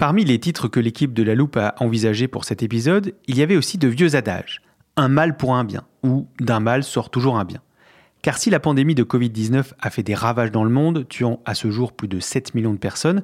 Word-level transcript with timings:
Parmi 0.00 0.24
les 0.24 0.38
titres 0.38 0.66
que 0.66 0.80
l'équipe 0.80 1.12
de 1.12 1.22
La 1.22 1.34
Loupe 1.34 1.58
a 1.58 1.74
envisagés 1.78 2.26
pour 2.26 2.46
cet 2.46 2.62
épisode, 2.62 3.12
il 3.26 3.36
y 3.36 3.42
avait 3.42 3.58
aussi 3.58 3.76
de 3.76 3.86
vieux 3.86 4.14
adages. 4.14 4.62
Un 4.96 5.08
mal 5.08 5.36
pour 5.36 5.54
un 5.54 5.62
bien, 5.62 5.84
ou 6.02 6.26
d'un 6.40 6.58
mal 6.58 6.84
sort 6.84 7.10
toujours 7.10 7.38
un 7.38 7.44
bien. 7.44 7.60
Car 8.22 8.38
si 8.38 8.48
la 8.48 8.60
pandémie 8.60 8.94
de 8.94 9.04
Covid-19 9.04 9.72
a 9.78 9.90
fait 9.90 10.02
des 10.02 10.14
ravages 10.14 10.52
dans 10.52 10.64
le 10.64 10.70
monde, 10.70 11.06
tuant 11.06 11.40
à 11.44 11.54
ce 11.54 11.70
jour 11.70 11.92
plus 11.92 12.08
de 12.08 12.18
7 12.18 12.54
millions 12.54 12.72
de 12.72 12.78
personnes, 12.78 13.22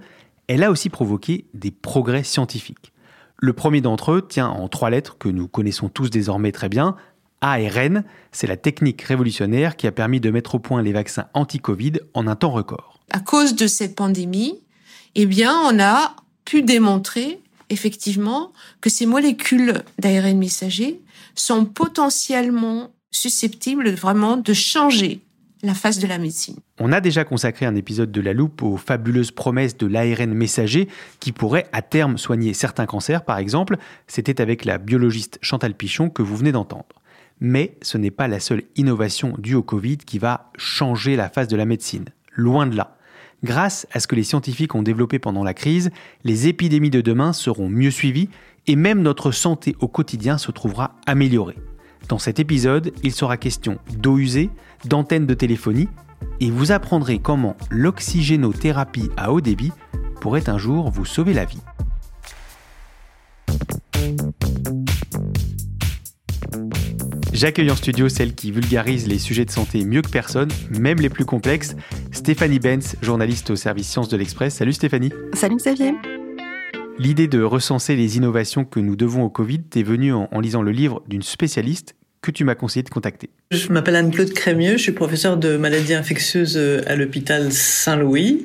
elle 0.49 0.63
a 0.63 0.71
aussi 0.71 0.91
provoqué 0.91 1.47
des 1.55 1.71
progrès 1.71 2.25
scientifiques. 2.25 2.93
Le 3.39 3.55
premier 3.55 3.81
d'entre 3.81 4.13
eux 4.13 4.21
tient 4.21 4.49
en 4.49 4.69
trois 4.69 4.91
lettres 4.91 5.17
que 5.17 5.31
nous 5.31 5.49
connaissons 5.49 5.89
tous 5.89 6.11
désormais 6.11 6.53
très 6.53 6.69
bien. 6.69 6.97
ARN, 7.41 8.05
c'est 8.33 8.47
la 8.47 8.59
technique 8.59 9.01
révolutionnaire 9.01 9.77
qui 9.77 9.87
a 9.87 9.93
permis 9.93 10.21
de 10.21 10.31
mettre 10.31 10.57
au 10.57 10.59
point 10.59 10.83
les 10.83 10.93
vaccins 10.93 11.29
anti-Covid 11.33 11.93
en 12.13 12.27
un 12.27 12.37
temps 12.37 12.51
record. 12.51 13.01
À 13.13 13.21
cause 13.21 13.55
de 13.55 13.67
cette 13.67 13.97
pandémie, 13.97 14.63
eh 15.15 15.25
bien, 15.25 15.59
on 15.71 15.81
a 15.81 16.15
pu 16.47 16.63
démontrer 16.63 17.41
effectivement 17.69 18.53
que 18.81 18.89
ces 18.89 19.05
molécules 19.05 19.83
d'ARN 19.99 20.39
messager 20.39 21.01
sont 21.35 21.67
potentiellement 21.67 22.91
susceptibles 23.11 23.91
vraiment 23.91 24.39
de 24.39 24.55
changer 24.55 25.21
la 25.63 25.75
face 25.75 25.99
de 25.99 26.07
la 26.07 26.19
médecine. 26.19 26.57
On 26.79 26.93
a 26.93 27.01
déjà 27.01 27.25
consacré 27.25 27.67
un 27.67 27.75
épisode 27.75 28.13
de 28.13 28.21
La 28.21 28.33
Loupe 28.33 28.63
aux 28.63 28.77
fabuleuses 28.77 29.33
promesses 29.33 29.77
de 29.77 29.87
l'ARN 29.87 30.33
messager 30.33 30.89
qui 31.19 31.33
pourrait 31.33 31.67
à 31.73 31.83
terme 31.83 32.19
soigner 32.19 32.55
certains 32.55 32.87
cancers, 32.87 33.25
par 33.25 33.39
exemple. 33.39 33.77
C'était 34.07 34.41
avec 34.41 34.65
la 34.65 34.79
biologiste 34.79 35.39
Chantal 35.43 35.75
Pichon 35.75 36.09
que 36.09 36.23
vous 36.23 36.37
venez 36.37 36.53
d'entendre. 36.53 36.87
Mais 37.41 37.77
ce 37.83 37.99
n'est 37.99 38.11
pas 38.11 38.29
la 38.29 38.41
seule 38.41 38.63
innovation 38.77 39.35
due 39.39 39.55
au 39.55 39.63
Covid 39.63 39.99
qui 39.99 40.19
va 40.19 40.51
changer 40.57 41.17
la 41.17 41.29
face 41.29 41.49
de 41.49 41.57
la 41.57 41.65
médecine. 41.65 42.07
Loin 42.33 42.67
de 42.67 42.77
là. 42.77 42.96
Grâce 43.47 43.87
à 43.93 44.01
ce 44.01 44.09
que 44.09 44.17
les 44.17 44.25
scientifiques 44.25 44.75
ont 44.75 44.83
développé 44.83 45.21
pendant 45.21 45.45
la 45.45 45.55
crise, 45.55 45.93
les 46.25 46.49
épidémies 46.49 46.91
de 46.91 47.01
demain 47.01 47.33
seront 47.33 47.69
mieux 47.69 47.93
suivies 47.93 48.29
et 48.67 48.75
même 48.75 49.03
notre 49.03 49.31
santé 49.31 49.77
au 49.79 49.87
quotidien 49.87 50.37
se 50.37 50.51
trouvera 50.51 50.97
améliorée. 51.07 51.55
Dans 52.09 52.19
cet 52.19 52.41
épisode, 52.41 52.93
il 53.05 53.13
sera 53.13 53.37
question 53.37 53.79
d'eau 53.99 54.19
usée, 54.19 54.51
d'antennes 54.85 55.27
de 55.27 55.35
téléphonie, 55.35 55.89
et 56.41 56.51
vous 56.51 56.73
apprendrez 56.73 57.21
comment 57.21 57.57
l'oxygénothérapie 57.71 59.11
à 59.17 59.31
haut 59.31 59.41
débit 59.41 59.71
pourrait 60.21 60.51
un 60.51 60.59
jour 60.59 60.91
vous 60.91 61.05
sauver 61.05 61.33
la 61.33 61.45
vie. 61.45 61.63
J'accueille 67.37 67.71
en 67.71 67.77
studio 67.77 68.09
celle 68.09 68.35
qui 68.35 68.51
vulgarise 68.51 69.07
les 69.07 69.19
sujets 69.19 69.45
de 69.45 69.51
santé 69.51 69.85
mieux 69.85 70.01
que 70.01 70.09
personne, 70.09 70.49
même 70.71 70.97
les 70.97 71.11
plus 71.11 71.27
complexes, 71.27 71.77
Stéphanie 72.11 72.59
Benz, 72.59 72.97
journaliste 73.03 73.51
au 73.51 73.57
service 73.57 73.91
Sciences 73.91 74.09
de 74.09 74.17
l'Express. 74.17 74.55
Salut 74.55 74.73
Stéphanie. 74.73 75.13
Salut 75.35 75.57
Xavier. 75.57 75.93
L'idée 76.99 77.29
de 77.29 77.43
recenser 77.43 77.95
les 77.95 78.17
innovations 78.17 78.65
que 78.65 78.81
nous 78.81 78.97
devons 78.97 79.23
au 79.23 79.29
Covid 79.29 79.65
t'est 79.65 79.83
venue 79.83 80.15
en, 80.15 80.31
en 80.33 80.41
lisant 80.41 80.63
le 80.63 80.71
livre 80.71 81.03
d'une 81.09 81.21
spécialiste 81.21 81.95
que 82.27 82.33
tu 82.33 82.45
m'as 82.45 82.55
conseillé 82.55 82.83
de 82.83 82.91
contacter. 82.91 83.31
Je 83.51 83.73
m'appelle 83.73 83.97
Anne-Claude 83.97 84.33
Crémieux, 84.33 84.77
je 84.77 84.83
suis 84.83 84.93
professeure 84.93 85.37
de 85.37 85.57
maladies 85.57 85.95
infectieuses 85.95 86.59
à 86.87 86.97
l'hôpital 86.97 87.53
Saint-Louis, 87.53 88.45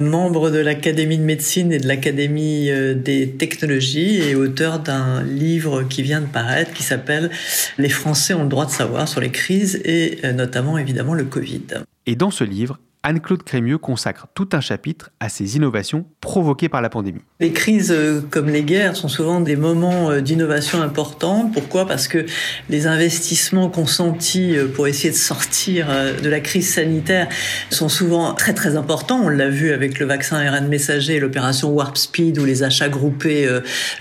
membre 0.00 0.50
de 0.50 0.58
l'Académie 0.58 1.18
de 1.18 1.22
médecine 1.22 1.72
et 1.72 1.78
de 1.78 1.86
l'Académie 1.86 2.70
des 2.96 3.30
technologies 3.30 4.22
et 4.22 4.34
auteur 4.34 4.80
d'un 4.80 5.22
livre 5.22 5.82
qui 5.82 6.02
vient 6.02 6.20
de 6.20 6.26
paraître 6.26 6.72
qui 6.72 6.82
s'appelle 6.82 7.30
Les 7.78 7.90
Français 7.90 8.34
ont 8.34 8.44
le 8.44 8.48
droit 8.48 8.66
de 8.66 8.70
savoir 8.70 9.06
sur 9.06 9.20
les 9.20 9.30
crises 9.30 9.80
et 9.84 10.20
notamment 10.32 10.78
évidemment 10.78 11.14
le 11.14 11.24
Covid. 11.24 11.62
Et 12.06 12.16
dans 12.16 12.30
ce 12.30 12.44
livre, 12.44 12.78
Anne-Claude 13.02 13.42
Crémieux 13.44 13.78
consacre 13.78 14.26
tout 14.34 14.50
un 14.52 14.60
chapitre 14.60 15.10
à 15.20 15.30
ces 15.30 15.56
innovations 15.56 16.04
provoquées 16.20 16.68
par 16.68 16.82
la 16.82 16.90
pandémie. 16.90 17.22
Les 17.40 17.50
crises 17.50 17.96
comme 18.28 18.50
les 18.50 18.62
guerres 18.62 18.94
sont 18.94 19.08
souvent 19.08 19.40
des 19.40 19.56
moments 19.56 20.18
d'innovation 20.18 20.82
importants. 20.82 21.50
Pourquoi? 21.50 21.88
Parce 21.88 22.08
que 22.08 22.26
les 22.68 22.86
investissements 22.86 23.70
consentis 23.70 24.54
pour 24.74 24.86
essayer 24.86 25.10
de 25.10 25.16
sortir 25.16 25.86
de 26.22 26.28
la 26.28 26.40
crise 26.40 26.74
sanitaire 26.74 27.28
sont 27.70 27.88
souvent 27.88 28.34
très 28.34 28.52
très 28.52 28.76
importants. 28.76 29.20
On 29.24 29.30
l'a 29.30 29.48
vu 29.48 29.72
avec 29.72 29.98
le 29.98 30.04
vaccin 30.04 30.36
ARN 30.36 30.68
messager 30.68 31.20
l'opération 31.20 31.70
Warp 31.70 31.96
Speed 31.96 32.38
ou 32.38 32.44
les 32.44 32.62
achats 32.62 32.90
groupés 32.90 33.48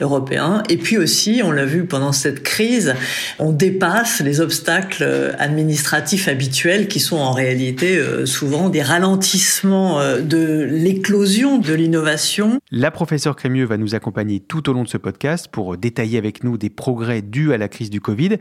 européens. 0.01 0.61
Et 0.67 0.75
puis 0.75 0.97
aussi, 0.97 1.41
on 1.41 1.51
l'a 1.51 1.65
vu 1.65 1.85
pendant 1.85 2.11
cette 2.11 2.43
crise, 2.43 2.95
on 3.39 3.53
dépasse 3.53 4.19
les 4.19 4.41
obstacles 4.41 5.33
administratifs 5.39 6.27
habituels 6.27 6.89
qui 6.89 6.99
sont 6.99 7.17
en 7.17 7.31
réalité 7.31 7.97
souvent 8.25 8.67
des 8.67 8.88
ralentissement 8.89 9.99
de 9.99 10.63
l'éclosion 10.63 11.59
de 11.59 11.73
l'innovation. 11.73 12.59
La 12.71 12.89
professeure 12.89 13.35
Crémieux 13.35 13.65
va 13.65 13.77
nous 13.77 13.93
accompagner 13.93 14.39
tout 14.39 14.67
au 14.67 14.73
long 14.73 14.83
de 14.83 14.87
ce 14.87 14.97
podcast 14.97 15.47
pour 15.47 15.77
détailler 15.77 16.17
avec 16.17 16.43
nous 16.43 16.57
des 16.57 16.71
progrès 16.71 17.21
dus 17.21 17.53
à 17.53 17.59
la 17.59 17.67
crise 17.67 17.91
du 17.91 18.01
Covid. 18.01 18.37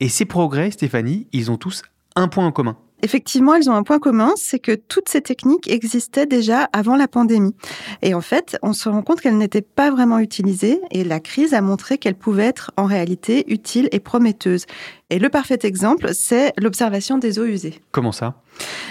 Et 0.00 0.10
ces 0.10 0.26
progrès, 0.26 0.70
Stéphanie, 0.70 1.28
ils 1.32 1.50
ont 1.50 1.56
tous 1.56 1.80
un 2.14 2.28
point 2.28 2.44
en 2.44 2.52
commun. 2.52 2.76
Effectivement, 3.02 3.54
elles 3.54 3.70
ont 3.70 3.74
un 3.74 3.82
point 3.82 3.98
commun, 3.98 4.32
c'est 4.36 4.58
que 4.58 4.74
toutes 4.74 5.08
ces 5.08 5.22
techniques 5.22 5.70
existaient 5.70 6.26
déjà 6.26 6.64
avant 6.72 6.96
la 6.96 7.08
pandémie. 7.08 7.54
Et 8.02 8.14
en 8.14 8.20
fait, 8.20 8.58
on 8.62 8.74
se 8.74 8.88
rend 8.88 9.02
compte 9.02 9.20
qu'elles 9.20 9.38
n'étaient 9.38 9.62
pas 9.62 9.90
vraiment 9.90 10.18
utilisées 10.18 10.80
et 10.90 11.04
la 11.04 11.20
crise 11.20 11.54
a 11.54 11.60
montré 11.60 11.96
qu'elles 11.96 12.14
pouvaient 12.16 12.44
être 12.44 12.70
en 12.76 12.84
réalité 12.84 13.50
utiles 13.50 13.88
et 13.92 14.00
prometteuses. 14.00 14.66
Et 15.08 15.18
le 15.18 15.28
parfait 15.30 15.58
exemple, 15.62 16.08
c'est 16.12 16.52
l'observation 16.58 17.16
des 17.18 17.38
eaux 17.38 17.44
usées. 17.44 17.80
Comment 17.92 18.12
ça? 18.12 18.42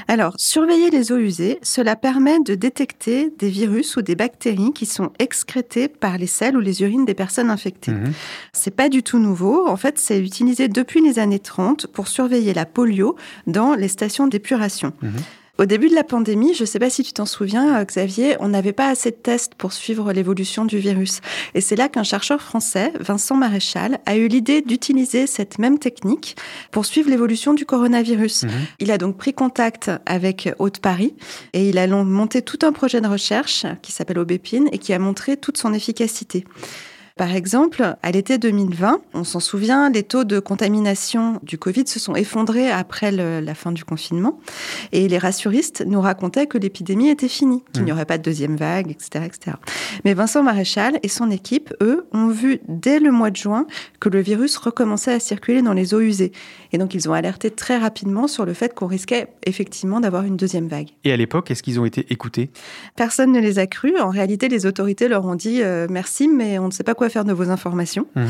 Alors, 0.07 0.33
surveiller 0.37 0.89
les 0.91 1.11
eaux 1.11 1.17
usées, 1.17 1.59
cela 1.63 1.95
permet 1.95 2.39
de 2.39 2.55
détecter 2.55 3.31
des 3.37 3.49
virus 3.49 3.95
ou 3.95 4.01
des 4.01 4.15
bactéries 4.15 4.71
qui 4.73 4.85
sont 4.85 5.11
excrétées 5.19 5.87
par 5.87 6.17
les 6.17 6.27
selles 6.27 6.55
ou 6.55 6.59
les 6.59 6.81
urines 6.81 7.05
des 7.05 7.13
personnes 7.13 7.49
infectées. 7.49 7.91
Mmh. 7.91 8.13
C'est 8.53 8.75
pas 8.75 8.89
du 8.89 9.01
tout 9.03 9.19
nouveau. 9.19 9.67
En 9.67 9.77
fait, 9.77 9.97
c'est 9.97 10.19
utilisé 10.19 10.67
depuis 10.67 11.01
les 11.01 11.19
années 11.19 11.39
30 11.39 11.87
pour 11.87 12.07
surveiller 12.07 12.53
la 12.53 12.65
polio 12.65 13.15
dans 13.47 13.73
les 13.73 13.87
stations 13.87 14.27
d'épuration. 14.27 14.93
Mmh. 15.01 15.09
Au 15.57 15.65
début 15.65 15.87
de 15.87 15.95
la 15.95 16.03
pandémie, 16.03 16.53
je 16.53 16.63
ne 16.63 16.65
sais 16.65 16.79
pas 16.79 16.89
si 16.89 17.01
tu 17.01 17.13
t'en 17.13 17.25
souviens, 17.25 17.81
Xavier, 17.83 18.35
on 18.41 18.49
n'avait 18.49 18.73
pas 18.73 18.89
assez 18.89 19.11
de 19.11 19.15
tests 19.15 19.55
pour 19.55 19.71
suivre 19.71 20.11
l'évolution 20.11 20.65
du 20.65 20.79
virus. 20.79 21.21
Et 21.53 21.61
c'est 21.61 21.77
là 21.77 21.87
qu'un 21.87 22.03
chercheur 22.03 22.41
français, 22.41 22.91
Vincent 22.99 23.37
Maréchal, 23.37 23.99
a 24.05 24.17
eu 24.17 24.27
l'idée 24.27 24.61
d'utiliser 24.61 25.27
cette 25.27 25.57
même 25.57 25.79
technique 25.79 26.35
pour 26.71 26.85
suivre 26.85 27.09
l'évolution 27.09 27.53
du 27.53 27.65
coronavirus. 27.65 28.43
Mmh. 28.43 28.49
Il 28.79 28.91
a 28.91 28.97
donc 28.97 29.15
pris 29.15 29.33
contact 29.33 29.89
avec 30.05 30.49
Haute-Paris 30.59 31.15
et 31.53 31.69
il 31.69 31.77
a 31.77 31.87
monté 31.87 32.41
tout 32.41 32.59
un 32.63 32.73
projet 32.73 32.99
de 32.99 33.07
recherche 33.07 33.65
qui 33.81 33.93
s'appelle 33.93 34.19
Aubépine 34.19 34.67
et 34.73 34.77
qui 34.77 34.91
a 34.91 34.99
montré 34.99 35.37
toute 35.37 35.57
son 35.57 35.73
efficacité. 35.73 36.43
Par 37.17 37.33
exemple, 37.33 37.95
à 38.03 38.11
l'été 38.11 38.37
2020, 38.37 38.99
on 39.13 39.23
s'en 39.23 39.39
souvient, 39.39 39.89
les 39.89 40.03
taux 40.03 40.25
de 40.25 40.39
contamination 40.39 41.39
du 41.43 41.57
Covid 41.57 41.87
se 41.87 41.97
sont 41.97 42.13
effondrés 42.13 42.69
après 42.69 43.09
la 43.09 43.55
fin 43.55 43.71
du 43.71 43.85
confinement. 43.85 44.37
Et 44.91 45.07
les 45.07 45.17
rassuristes 45.17 45.85
nous 45.87 46.01
racontaient 46.01 46.45
que 46.45 46.57
l'épidémie 46.57 47.07
était 47.07 47.29
finie, 47.29 47.63
qu'il 47.71 47.85
n'y 47.85 47.91
mmh. 47.91 47.93
aurait 47.93 48.05
pas 48.05 48.17
de 48.17 48.23
deuxième 48.23 48.57
vague, 48.57 48.91
etc., 48.91 49.23
etc. 49.27 49.55
Mais 50.03 50.13
Vincent 50.13 50.43
Maréchal 50.43 50.99
et 51.03 51.07
son 51.07 51.31
équipe, 51.31 51.73
eux, 51.81 52.05
ont 52.11 52.27
vu 52.27 52.59
dès 52.67 52.99
le 52.99 53.11
mois 53.11 53.29
de 53.29 53.37
juin 53.37 53.65
que 54.01 54.09
le 54.09 54.19
virus 54.19 54.57
recommençait 54.57 55.13
à 55.13 55.21
circuler 55.21 55.61
dans 55.61 55.71
les 55.71 55.93
eaux 55.93 56.01
usées. 56.01 56.33
Et 56.73 56.77
donc, 56.77 56.95
ils 56.95 57.07
ont 57.09 57.13
alerté 57.13 57.49
très 57.49 57.77
rapidement 57.77 58.27
sur 58.27 58.45
le 58.45 58.53
fait 58.53 58.73
qu'on 58.73 58.87
risquait 58.87 59.29
effectivement 59.45 60.01
d'avoir 60.01 60.25
une 60.25 60.35
deuxième 60.35 60.67
vague. 60.67 60.89
Et 61.05 61.13
à 61.13 61.15
l'époque, 61.15 61.49
est-ce 61.49 61.63
qu'ils 61.63 61.79
ont 61.79 61.85
été 61.85 62.05
écoutés? 62.09 62.49
Personne 62.97 63.31
ne 63.31 63.39
les 63.39 63.57
a 63.57 63.67
crus. 63.67 63.93
En 64.01 64.09
réalité, 64.09 64.49
les 64.49 64.65
autorités 64.65 65.07
leur 65.07 65.25
ont 65.25 65.35
dit 65.35 65.61
euh, 65.61 65.87
merci, 65.89 66.27
mais 66.27 66.59
on 66.59 66.65
ne 66.65 66.71
sait 66.71 66.83
pas 66.83 66.93
quoi 66.93 67.04
faire 67.09 67.25
de 67.25 67.33
vos 67.33 67.49
informations. 67.49 68.07
Mhm. 68.15 68.27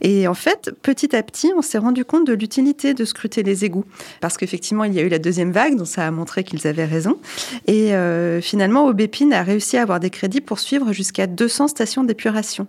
Et 0.00 0.28
en 0.28 0.34
fait, 0.34 0.72
petit 0.82 1.14
à 1.14 1.22
petit, 1.22 1.52
on 1.56 1.62
s'est 1.62 1.78
rendu 1.78 2.04
compte 2.04 2.26
de 2.26 2.32
l'utilité 2.32 2.94
de 2.94 3.04
scruter 3.04 3.42
les 3.42 3.64
égouts. 3.64 3.84
Parce 4.20 4.36
qu'effectivement, 4.36 4.84
il 4.84 4.94
y 4.94 4.98
a 4.98 5.02
eu 5.02 5.08
la 5.08 5.18
deuxième 5.18 5.52
vague, 5.52 5.76
donc 5.76 5.86
ça 5.86 6.06
a 6.06 6.10
montré 6.10 6.44
qu'ils 6.44 6.66
avaient 6.66 6.84
raison. 6.84 7.18
Et 7.66 7.94
euh, 7.94 8.40
finalement, 8.40 8.86
Aubépine 8.86 9.32
a 9.32 9.42
réussi 9.42 9.76
à 9.76 9.82
avoir 9.82 10.00
des 10.00 10.10
crédits 10.10 10.40
pour 10.40 10.58
suivre 10.58 10.92
jusqu'à 10.92 11.26
200 11.26 11.68
stations 11.68 12.04
d'épuration. 12.04 12.66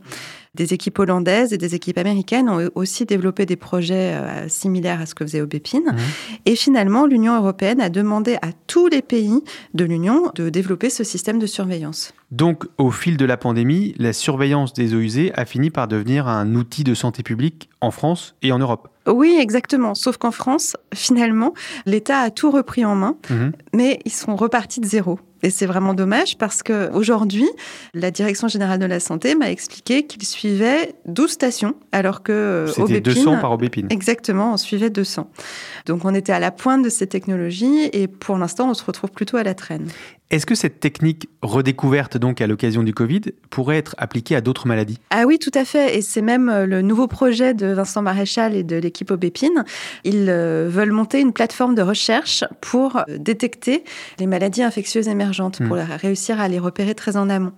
Des 0.55 0.73
équipes 0.73 0.97
hollandaises 0.97 1.53
et 1.53 1.59
des 1.59 1.75
équipes 1.75 1.99
américaines 1.99 2.49
ont 2.49 2.69
aussi 2.73 3.05
développé 3.05 3.45
des 3.45 3.55
projets 3.55 4.15
euh, 4.15 4.47
similaires 4.49 4.99
à 4.99 5.05
ce 5.05 5.13
que 5.13 5.23
faisait 5.23 5.41
Aubépine. 5.41 5.91
Mmh. 5.91 5.97
Et 6.47 6.55
finalement, 6.55 7.05
l'Union 7.05 7.35
européenne 7.35 7.79
a 7.79 7.89
demandé 7.89 8.37
à 8.41 8.49
tous 8.65 8.87
les 8.87 9.03
pays 9.03 9.43
de 9.75 9.85
l'Union 9.85 10.31
de 10.33 10.49
développer 10.49 10.89
ce 10.89 11.03
système 11.03 11.37
de 11.37 11.45
surveillance. 11.45 12.13
Donc, 12.31 12.65
au 12.79 12.89
fil 12.89 13.15
de 13.15 13.25
la 13.25 13.37
pandémie, 13.37 13.93
la 13.99 14.11
surveillance 14.11 14.73
des 14.73 14.95
eaux 14.95 14.99
usées 14.99 15.31
a 15.35 15.45
fini 15.45 15.69
par 15.69 15.87
devenir 15.87 16.27
un 16.27 16.55
outil 16.55 16.83
de 16.83 16.95
santé 16.95 17.21
publique 17.21 17.69
en 17.81 17.91
France 17.91 18.35
et 18.41 18.51
en 18.51 18.57
Europe. 18.57 18.89
Oui, 19.07 19.37
exactement. 19.39 19.93
Sauf 19.93 20.17
qu'en 20.17 20.31
France, 20.31 20.75
finalement, 20.93 21.53
l'État 21.85 22.19
a 22.19 22.31
tout 22.31 22.49
repris 22.49 22.85
en 22.85 22.95
main, 22.95 23.17
mmh. 23.29 23.49
mais 23.75 23.99
ils 24.05 24.11
sont 24.11 24.35
repartis 24.35 24.79
de 24.79 24.85
zéro. 24.85 25.19
Et 25.43 25.49
c'est 25.49 25.65
vraiment 25.65 25.93
dommage 25.93 26.37
parce 26.37 26.63
que 26.63 26.91
aujourd'hui, 26.93 27.47
la 27.93 28.11
Direction 28.11 28.47
générale 28.47 28.79
de 28.79 28.85
la 28.85 28.99
santé 28.99 29.35
m'a 29.35 29.51
expliqué 29.51 30.05
qu'il 30.05 30.25
suivait 30.25 30.95
12 31.05 31.31
stations, 31.31 31.75
alors 31.91 32.23
que 32.23 32.31
euh, 32.31 32.67
C'était 32.67 33.01
200 33.01 33.37
par 33.39 33.51
Aubépine. 33.51 33.87
Exactement, 33.89 34.53
on 34.53 34.57
suivait 34.57 34.89
200. 34.89 35.29
Donc 35.85 36.05
on 36.05 36.13
était 36.13 36.33
à 36.33 36.39
la 36.39 36.51
pointe 36.51 36.83
de 36.83 36.89
ces 36.89 37.07
technologies 37.07 37.89
et 37.93 38.07
pour 38.07 38.37
l'instant, 38.37 38.69
on 38.69 38.73
se 38.73 38.83
retrouve 38.83 39.11
plutôt 39.11 39.37
à 39.37 39.43
la 39.43 39.53
traîne. 39.53 39.87
Est-ce 40.31 40.45
que 40.45 40.53
cette 40.53 40.79
technique 40.79 41.27
redécouverte 41.41 42.17
donc 42.17 42.39
à 42.39 42.45
l'occasion 42.45 42.83
du 42.83 42.93
Covid 42.93 43.21
pourrait 43.49 43.77
être 43.77 43.95
appliquée 43.97 44.35
à 44.35 44.41
d'autres 44.41 44.67
maladies? 44.67 44.99
Ah 45.09 45.23
oui, 45.25 45.39
tout 45.39 45.51
à 45.55 45.65
fait. 45.65 45.97
Et 45.97 46.03
c'est 46.03 46.21
même 46.21 46.49
euh, 46.49 46.67
le 46.67 46.83
nouveau 46.83 47.07
projet 47.07 47.55
de 47.55 47.65
Vincent 47.67 48.03
Maréchal 48.03 48.55
et 48.55 48.63
de 48.63 48.75
l'équipe 48.75 49.09
Aubépine. 49.09 49.65
Ils 50.03 50.27
euh, 50.29 50.67
veulent 50.69 50.91
monter 50.91 51.19
une 51.19 51.33
plateforme 51.33 51.73
de 51.73 51.81
recherche 51.81 52.43
pour 52.61 53.01
détecter 53.07 53.83
les 54.19 54.27
maladies 54.27 54.61
infectieuses 54.61 55.07
émergentes, 55.07 55.28
pour 55.31 55.77
hmm. 55.77 55.87
réussir 56.01 56.39
à 56.39 56.47
les 56.47 56.59
repérer 56.59 56.95
très 56.95 57.17
en 57.17 57.29
amont. 57.29 57.51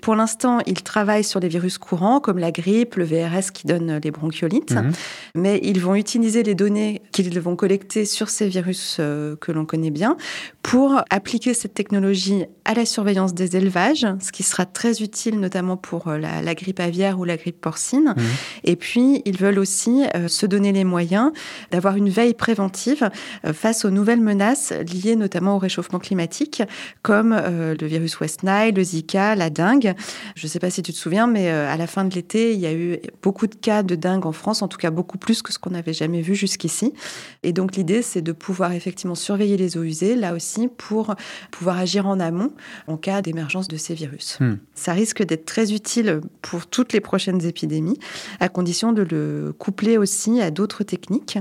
Pour 0.00 0.14
l'instant, 0.14 0.58
ils 0.66 0.82
travaillent 0.82 1.24
sur 1.24 1.40
des 1.40 1.48
virus 1.48 1.78
courants 1.78 2.20
comme 2.20 2.38
la 2.38 2.50
grippe, 2.50 2.96
le 2.96 3.04
VRS 3.04 3.52
qui 3.52 3.66
donne 3.66 4.00
les 4.02 4.10
bronchiolites. 4.10 4.72
Hmm. 4.72 4.92
Mais 5.34 5.60
ils 5.62 5.80
vont 5.80 5.94
utiliser 5.94 6.42
les 6.42 6.54
données 6.54 7.02
qu'ils 7.12 7.38
vont 7.40 7.56
collecter 7.56 8.04
sur 8.04 8.28
ces 8.28 8.48
virus 8.48 8.96
que 8.96 9.52
l'on 9.52 9.64
connaît 9.64 9.90
bien 9.90 10.16
pour 10.62 11.02
appliquer 11.10 11.54
cette 11.54 11.74
technologie 11.74 12.44
à 12.64 12.74
la 12.74 12.84
surveillance 12.84 13.34
des 13.34 13.56
élevages, 13.56 14.06
ce 14.20 14.32
qui 14.32 14.42
sera 14.42 14.66
très 14.66 15.02
utile 15.02 15.40
notamment 15.40 15.76
pour 15.76 16.08
euh, 16.08 16.18
la, 16.18 16.54
grippe 16.54 16.80
aviaire 16.80 17.18
ou 17.18 17.24
la 17.24 17.36
grippe 17.36 17.60
porcine. 17.60 18.14
Mmh. 18.16 18.22
Et 18.64 18.76
puis, 18.76 19.22
ils 19.24 19.36
veulent 19.36 19.58
aussi 19.58 20.04
euh, 20.14 20.28
se 20.28 20.46
donner 20.46 20.72
les 20.72 20.84
moyens 20.84 21.32
d'avoir 21.70 21.96
une 21.96 22.08
veille 22.08 22.34
préventive 22.34 23.08
euh, 23.44 23.52
face 23.52 23.84
aux 23.84 23.90
nouvelles 23.90 24.20
menaces 24.20 24.72
liées 24.72 25.16
notamment 25.16 25.56
au 25.56 25.58
réchauffement 25.58 25.98
climatique, 25.98 26.62
comme 27.10 27.34
le 27.34 27.86
virus 27.88 28.20
West 28.20 28.44
Nile, 28.44 28.72
le 28.76 28.84
Zika, 28.84 29.34
la 29.34 29.50
dengue. 29.50 29.94
Je 30.36 30.46
ne 30.46 30.48
sais 30.48 30.60
pas 30.60 30.70
si 30.70 30.80
tu 30.80 30.92
te 30.92 30.96
souviens, 30.96 31.26
mais 31.26 31.48
à 31.48 31.76
la 31.76 31.88
fin 31.88 32.04
de 32.04 32.14
l'été, 32.14 32.52
il 32.52 32.60
y 32.60 32.66
a 32.66 32.72
eu 32.72 32.98
beaucoup 33.20 33.48
de 33.48 33.56
cas 33.56 33.82
de 33.82 33.96
dengue 33.96 34.26
en 34.26 34.32
France, 34.32 34.62
en 34.62 34.68
tout 34.68 34.78
cas 34.78 34.92
beaucoup 34.92 35.18
plus 35.18 35.42
que 35.42 35.52
ce 35.52 35.58
qu'on 35.58 35.70
n'avait 35.70 35.92
jamais 35.92 36.20
vu 36.20 36.36
jusqu'ici. 36.36 36.94
Et 37.42 37.52
donc, 37.52 37.74
l'idée, 37.74 38.02
c'est 38.02 38.22
de 38.22 38.30
pouvoir 38.30 38.70
effectivement 38.74 39.16
surveiller 39.16 39.56
les 39.56 39.76
eaux 39.76 39.82
usées, 39.82 40.14
là 40.14 40.34
aussi, 40.34 40.68
pour 40.68 41.16
pouvoir 41.50 41.78
agir 41.78 42.06
en 42.06 42.20
amont 42.20 42.52
en 42.86 42.96
cas 42.96 43.22
d'émergence 43.22 43.66
de 43.66 43.76
ces 43.76 43.94
virus. 43.94 44.38
Hmm. 44.38 44.58
Ça 44.76 44.92
risque 44.92 45.24
d'être 45.24 45.46
très 45.46 45.72
utile 45.72 46.20
pour 46.42 46.68
toutes 46.68 46.92
les 46.92 47.00
prochaines 47.00 47.44
épidémies, 47.44 47.98
à 48.38 48.48
condition 48.48 48.92
de 48.92 49.02
le 49.02 49.52
coupler 49.58 49.98
aussi 49.98 50.40
à 50.40 50.52
d'autres 50.52 50.84
techniques. 50.84 51.38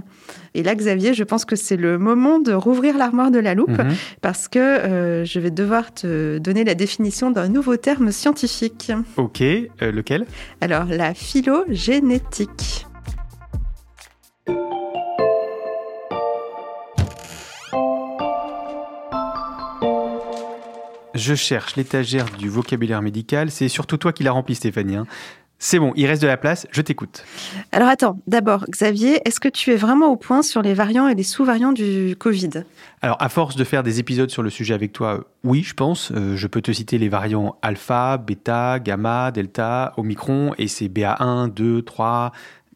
Et 0.56 0.64
là, 0.64 0.74
Xavier, 0.74 1.14
je 1.14 1.24
pense 1.24 1.46
que 1.46 1.56
c'est 1.56 1.78
le 1.78 1.98
moment 1.98 2.40
de 2.40 2.54
rouvrir 2.54 2.98
l'armoire 2.98 3.30
de 3.30 3.40
la 3.40 3.54
loupe, 3.54 3.70
mhm. 3.70 3.94
parce 4.22 4.48
que 4.48 4.60
euh, 4.60 5.26
je 5.26 5.40
vais 5.40 5.52
devoir 5.60 5.94
te 5.94 6.38
donner 6.38 6.64
la 6.64 6.74
définition 6.74 7.32
d'un 7.32 7.50
nouveau 7.50 7.76
terme 7.76 8.12
scientifique. 8.12 8.94
Ok, 9.18 9.42
euh, 9.42 9.68
lequel? 9.92 10.26
Alors, 10.62 10.86
la 10.86 11.14
phylogénétique. 11.14 12.86
Je 21.14 21.36
cherche 21.36 21.76
l'étagère 21.76 22.26
du 22.38 22.48
vocabulaire 22.48 23.02
médical. 23.02 23.52
C'est 23.52 23.68
surtout 23.68 23.98
toi 23.98 24.14
qui 24.14 24.24
l'as 24.24 24.32
rempli, 24.32 24.56
Stéphanie. 24.56 24.96
Hein. 24.96 25.08
C'est 25.62 25.78
bon, 25.78 25.92
il 25.98 26.06
reste 26.06 26.22
de 26.22 26.28
la 26.28 26.38
place, 26.38 26.66
je 26.72 26.82
t'écoute. 26.82 27.26
Alors 27.74 27.90
attends, 27.90 28.18
d'abord, 28.28 28.64
Xavier, 28.70 29.20
est-ce 29.26 29.42
que 29.42 29.50
tu 29.50 29.72
es 29.72 29.76
vraiment 29.76 30.08
au 30.08 30.16
point 30.16 30.42
sur 30.42 30.62
les 30.62 30.74
variants 30.74 31.10
et 31.10 31.16
les 31.16 31.24
sous-variants 31.24 31.74
du 31.74 32.16
Covid? 32.18 32.64
Alors, 33.02 33.18
à 33.20 33.28
force 33.28 33.58
de 33.58 33.66
faire 33.66 33.84
des 33.84 34.00
épisodes 34.00 34.30
sur 34.30 34.42
le 34.42 34.50
sujet 34.50 34.74
avec 34.74 34.94
toi, 34.94 35.16
euh, 35.16 35.24
oui, 35.44 35.64
je 35.64 35.74
pense. 35.74 36.14
Euh, 36.14 36.38
je 36.38 36.48
peux 36.48 36.62
te 36.62 36.72
citer 36.72 36.98
les 36.98 37.10
variants 37.10 37.58
alpha, 37.62 38.18
bêta, 38.18 38.80
gamma, 38.80 39.32
delta, 39.32 39.92
omicron, 39.98 40.54
et 40.58 40.70
c'est 40.70 40.88
BA1, 40.88 41.54
2, 41.54 41.82
3, 41.82 42.32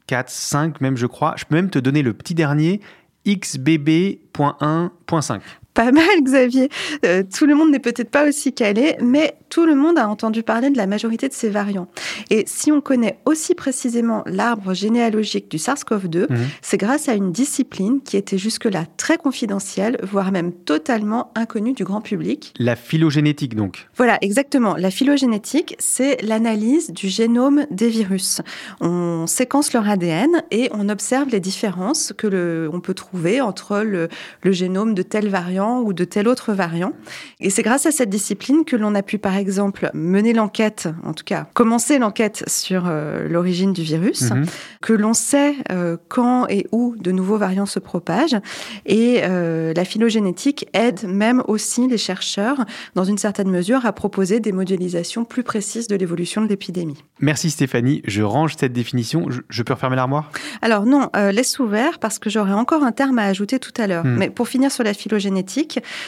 4, 0.08 0.30
5 0.30 0.82
même, 0.82 0.98
je 0.98 1.06
crois. 1.06 1.36
Je 1.38 1.46
peux 1.46 1.56
même 1.56 1.70
te 1.70 1.80
donner 1.80 2.02
le 2.02 2.14
petit 2.14 2.36
dernier, 2.36 2.82
XBB.1.5 3.26 5.40
pas 5.74 5.92
mal, 5.92 6.22
Xavier. 6.22 6.70
Euh, 7.06 7.24
tout 7.24 7.46
le 7.46 7.56
monde 7.56 7.72
n'est 7.72 7.80
peut-être 7.80 8.10
pas 8.10 8.28
aussi 8.28 8.54
calé, 8.54 8.96
mais 9.02 9.36
tout 9.50 9.66
le 9.66 9.76
monde 9.76 9.98
a 9.98 10.08
entendu 10.08 10.44
parler 10.44 10.70
de 10.70 10.78
la 10.78 10.88
majorité 10.88 11.28
de 11.28 11.34
ces 11.34 11.50
variants. 11.50 11.88
Et 12.30 12.44
si 12.48 12.72
on 12.72 12.82
connaît 12.82 13.20
aussi 13.26 13.56
précisément 13.56 14.24
l'arbre 14.26 14.74
généalogique 14.74 15.50
du 15.50 15.58
SARS-CoV-2, 15.58 16.32
mhm. 16.32 16.48
c'est 16.62 16.78
grâce 16.78 17.10
à 17.10 17.14
une 17.14 17.32
discipline 17.32 18.02
qui 18.02 18.18
était 18.18 18.38
jusque-là 18.38 18.86
très 18.98 19.18
confidentielle, 19.18 19.98
voire 20.04 20.32
même 20.32 20.52
totalement 20.52 21.32
inconnue 21.36 21.74
du 21.74 21.84
grand 21.84 22.02
public. 22.02 22.54
La 22.60 22.76
phylogénétique, 22.76 23.56
donc. 23.56 23.88
Voilà, 23.98 24.18
exactement. 24.22 24.76
La 24.76 24.92
phylogénétique, 24.92 25.76
c'est 25.80 26.22
l'analyse 26.22 26.92
du 26.92 27.10
génome 27.10 27.66
des 27.72 27.90
virus. 27.90 28.42
On 28.80 29.26
séquence 29.28 29.74
leur 29.74 29.90
ADN 29.90 30.44
et 30.52 30.70
on 30.74 30.90
observe 30.90 31.30
les 31.30 31.40
différences 31.40 32.14
que 32.16 32.28
le, 32.28 32.70
on 32.72 32.80
peut 32.80 32.94
trouver 32.94 33.42
entre 33.42 33.80
le, 33.80 34.10
le 34.42 34.52
génome 34.52 34.94
de 34.94 35.02
tel 35.02 35.30
variant 35.30 35.63
ou 35.82 35.94
de 35.94 36.04
tel 36.04 36.28
autre 36.28 36.54
variant. 36.54 36.94
Et 37.40 37.50
c'est 37.50 37.64
grâce 37.64 37.86
à 37.86 37.92
cette 37.92 38.10
discipline 38.10 38.66
que 38.66 38.76
l'on 38.76 38.96
a 38.96 39.02
pu, 39.02 39.18
par 39.18 39.36
exemple, 39.36 39.90
mener 39.94 40.34
l'enquête, 40.34 40.90
en 41.04 41.14
tout 41.14 41.24
cas 41.24 41.48
commencer 41.54 42.00
l'enquête 42.00 42.44
sur 42.48 42.84
euh, 42.88 43.28
l'origine 43.28 43.74
du 43.74 43.82
virus, 43.82 44.32
mhm. 44.32 44.46
que 44.82 44.94
l'on 44.94 45.14
sait 45.14 45.56
euh, 45.72 45.98
quand 46.08 46.48
et 46.50 46.68
où 46.72 46.96
de 46.98 47.12
nouveaux 47.12 47.38
variants 47.38 47.66
se 47.66 47.80
propagent. 47.80 48.38
Et 48.86 49.22
euh, 49.24 49.74
la 49.76 49.86
phylogénétique 49.86 50.68
aide 50.74 51.08
même 51.08 51.44
aussi 51.48 51.88
les 51.88 51.98
chercheurs, 51.98 52.66
dans 52.96 53.04
une 53.04 53.18
certaine 53.18 53.50
mesure, 53.50 53.86
à 53.86 53.94
proposer 53.94 54.40
des 54.40 54.52
modélisations 54.52 55.26
plus 55.26 55.44
précises 55.44 55.88
de 55.88 55.96
l'évolution 55.96 56.42
de 56.42 56.48
l'épidémie. 56.48 57.04
Merci 57.20 57.50
Stéphanie. 57.50 58.02
Je 58.06 58.22
range 58.22 58.56
cette 58.58 58.74
définition. 58.74 59.28
Je, 59.50 59.64
peux 59.64 59.74
refermer 59.74 59.96
l'armoire? 59.96 60.32
Alors 60.62 60.86
non, 60.86 61.10
laisse 61.32 61.60
ouvert 61.60 62.00
parce 62.00 62.20
que 62.20 62.30
j'aurai 62.30 62.54
encore 62.54 62.84
un 62.84 62.92
terme 62.92 63.20
à 63.20 63.26
ajouter 63.26 63.60
tout 63.60 63.72
à 63.78 63.88
l'heure. 63.88 64.04
Hmm. 64.04 64.18
Mais 64.18 64.30
pour 64.30 64.48
finir 64.48 64.72
sur 64.72 64.84
la 64.84 64.94
phylogénétique, 64.94 65.44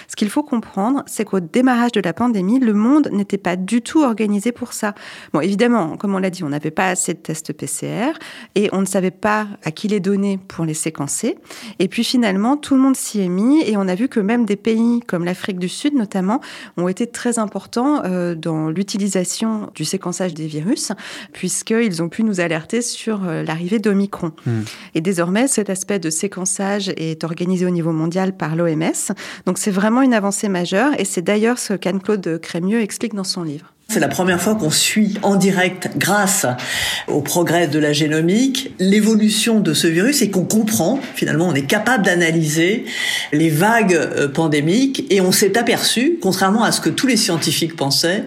ce 0.07 0.15
qu'il 0.15 0.29
faut 0.29 0.43
comprendre, 0.43 1.03
c'est 1.05 1.25
qu'au 1.25 1.39
démarrage 1.39 1.91
de 1.91 2.01
la 2.01 2.13
pandémie, 2.13 2.59
le 2.59 2.73
monde 2.73 3.09
n'était 3.11 3.37
pas 3.37 3.55
du 3.55 3.81
tout 3.81 4.03
organisé 4.03 4.51
pour 4.51 4.73
ça. 4.73 4.93
Bon, 5.33 5.41
évidemment, 5.41 5.97
comme 5.97 6.15
on 6.15 6.19
l'a 6.19 6.29
dit, 6.29 6.43
on 6.43 6.49
n'avait 6.49 6.71
pas 6.71 6.89
assez 6.89 7.13
de 7.13 7.19
tests 7.19 7.53
PCR 7.53 8.11
et 8.55 8.69
on 8.71 8.81
ne 8.81 8.85
savait 8.85 9.11
pas 9.11 9.47
à 9.63 9.71
qui 9.71 9.87
les 9.87 9.99
donner 9.99 10.39
pour 10.47 10.65
les 10.65 10.73
séquencer. 10.73 11.37
Et 11.79 11.87
puis 11.87 12.03
finalement, 12.03 12.57
tout 12.57 12.75
le 12.75 12.81
monde 12.81 12.95
s'y 12.95 13.21
est 13.21 13.29
mis 13.29 13.61
et 13.63 13.77
on 13.77 13.87
a 13.87 13.95
vu 13.95 14.07
que 14.07 14.19
même 14.19 14.45
des 14.45 14.55
pays 14.55 15.01
comme 15.07 15.25
l'Afrique 15.25 15.59
du 15.59 15.69
Sud 15.69 15.93
notamment 15.93 16.41
ont 16.77 16.87
été 16.87 17.07
très 17.07 17.39
importants 17.39 18.03
euh, 18.05 18.35
dans 18.35 18.69
l'utilisation 18.69 19.69
du 19.75 19.85
séquençage 19.85 20.33
des 20.33 20.47
virus 20.47 20.91
puisqu'ils 21.33 22.01
ont 22.01 22.09
pu 22.09 22.23
nous 22.23 22.39
alerter 22.39 22.81
sur 22.81 23.27
euh, 23.27 23.43
l'arrivée 23.43 23.79
d'Omicron. 23.79 24.31
Hmm. 24.45 24.61
Et 24.93 25.01
désormais, 25.01 25.47
cet 25.47 25.69
aspect 25.69 25.99
de 25.99 26.09
séquençage 26.09 26.89
est 26.97 27.23
organisé 27.23 27.65
au 27.65 27.69
niveau 27.69 27.91
mondial 27.91 28.35
par 28.35 28.55
l'OMS 28.55 29.13
donc 29.45 29.57
c'est 29.57 29.71
vraiment 29.71 30.01
une 30.01 30.13
avancée 30.13 30.49
majeure 30.49 30.99
et 30.99 31.05
c'est 31.05 31.21
d'ailleurs 31.21 31.59
ce 31.59 31.73
qu'Anne-Claude 31.73 32.39
Crémieux 32.41 32.81
explique 32.81 33.13
dans 33.13 33.23
son 33.23 33.43
livre. 33.43 33.74
C'est 33.87 33.99
la 33.99 34.07
première 34.07 34.41
fois 34.41 34.55
qu'on 34.55 34.71
suit 34.71 35.13
en 35.21 35.35
direct, 35.35 35.91
grâce 35.95 36.47
au 37.07 37.21
progrès 37.21 37.67
de 37.67 37.77
la 37.77 37.93
génomique, 37.93 38.73
l'évolution 38.79 39.59
de 39.59 39.73
ce 39.73 39.85
virus 39.85 40.23
et 40.23 40.31
qu'on 40.31 40.43
comprend, 40.43 40.99
finalement, 41.13 41.47
on 41.47 41.53
est 41.53 41.67
capable 41.67 42.03
d'analyser 42.03 42.85
les 43.31 43.49
vagues 43.49 43.93
euh, 43.93 44.27
pandémiques 44.27 45.05
et 45.11 45.21
on 45.21 45.31
s'est 45.31 45.57
aperçu, 45.57 46.17
contrairement 46.19 46.63
à 46.63 46.71
ce 46.71 46.81
que 46.81 46.89
tous 46.89 47.05
les 47.05 47.15
scientifiques 47.15 47.75
pensaient, 47.75 48.23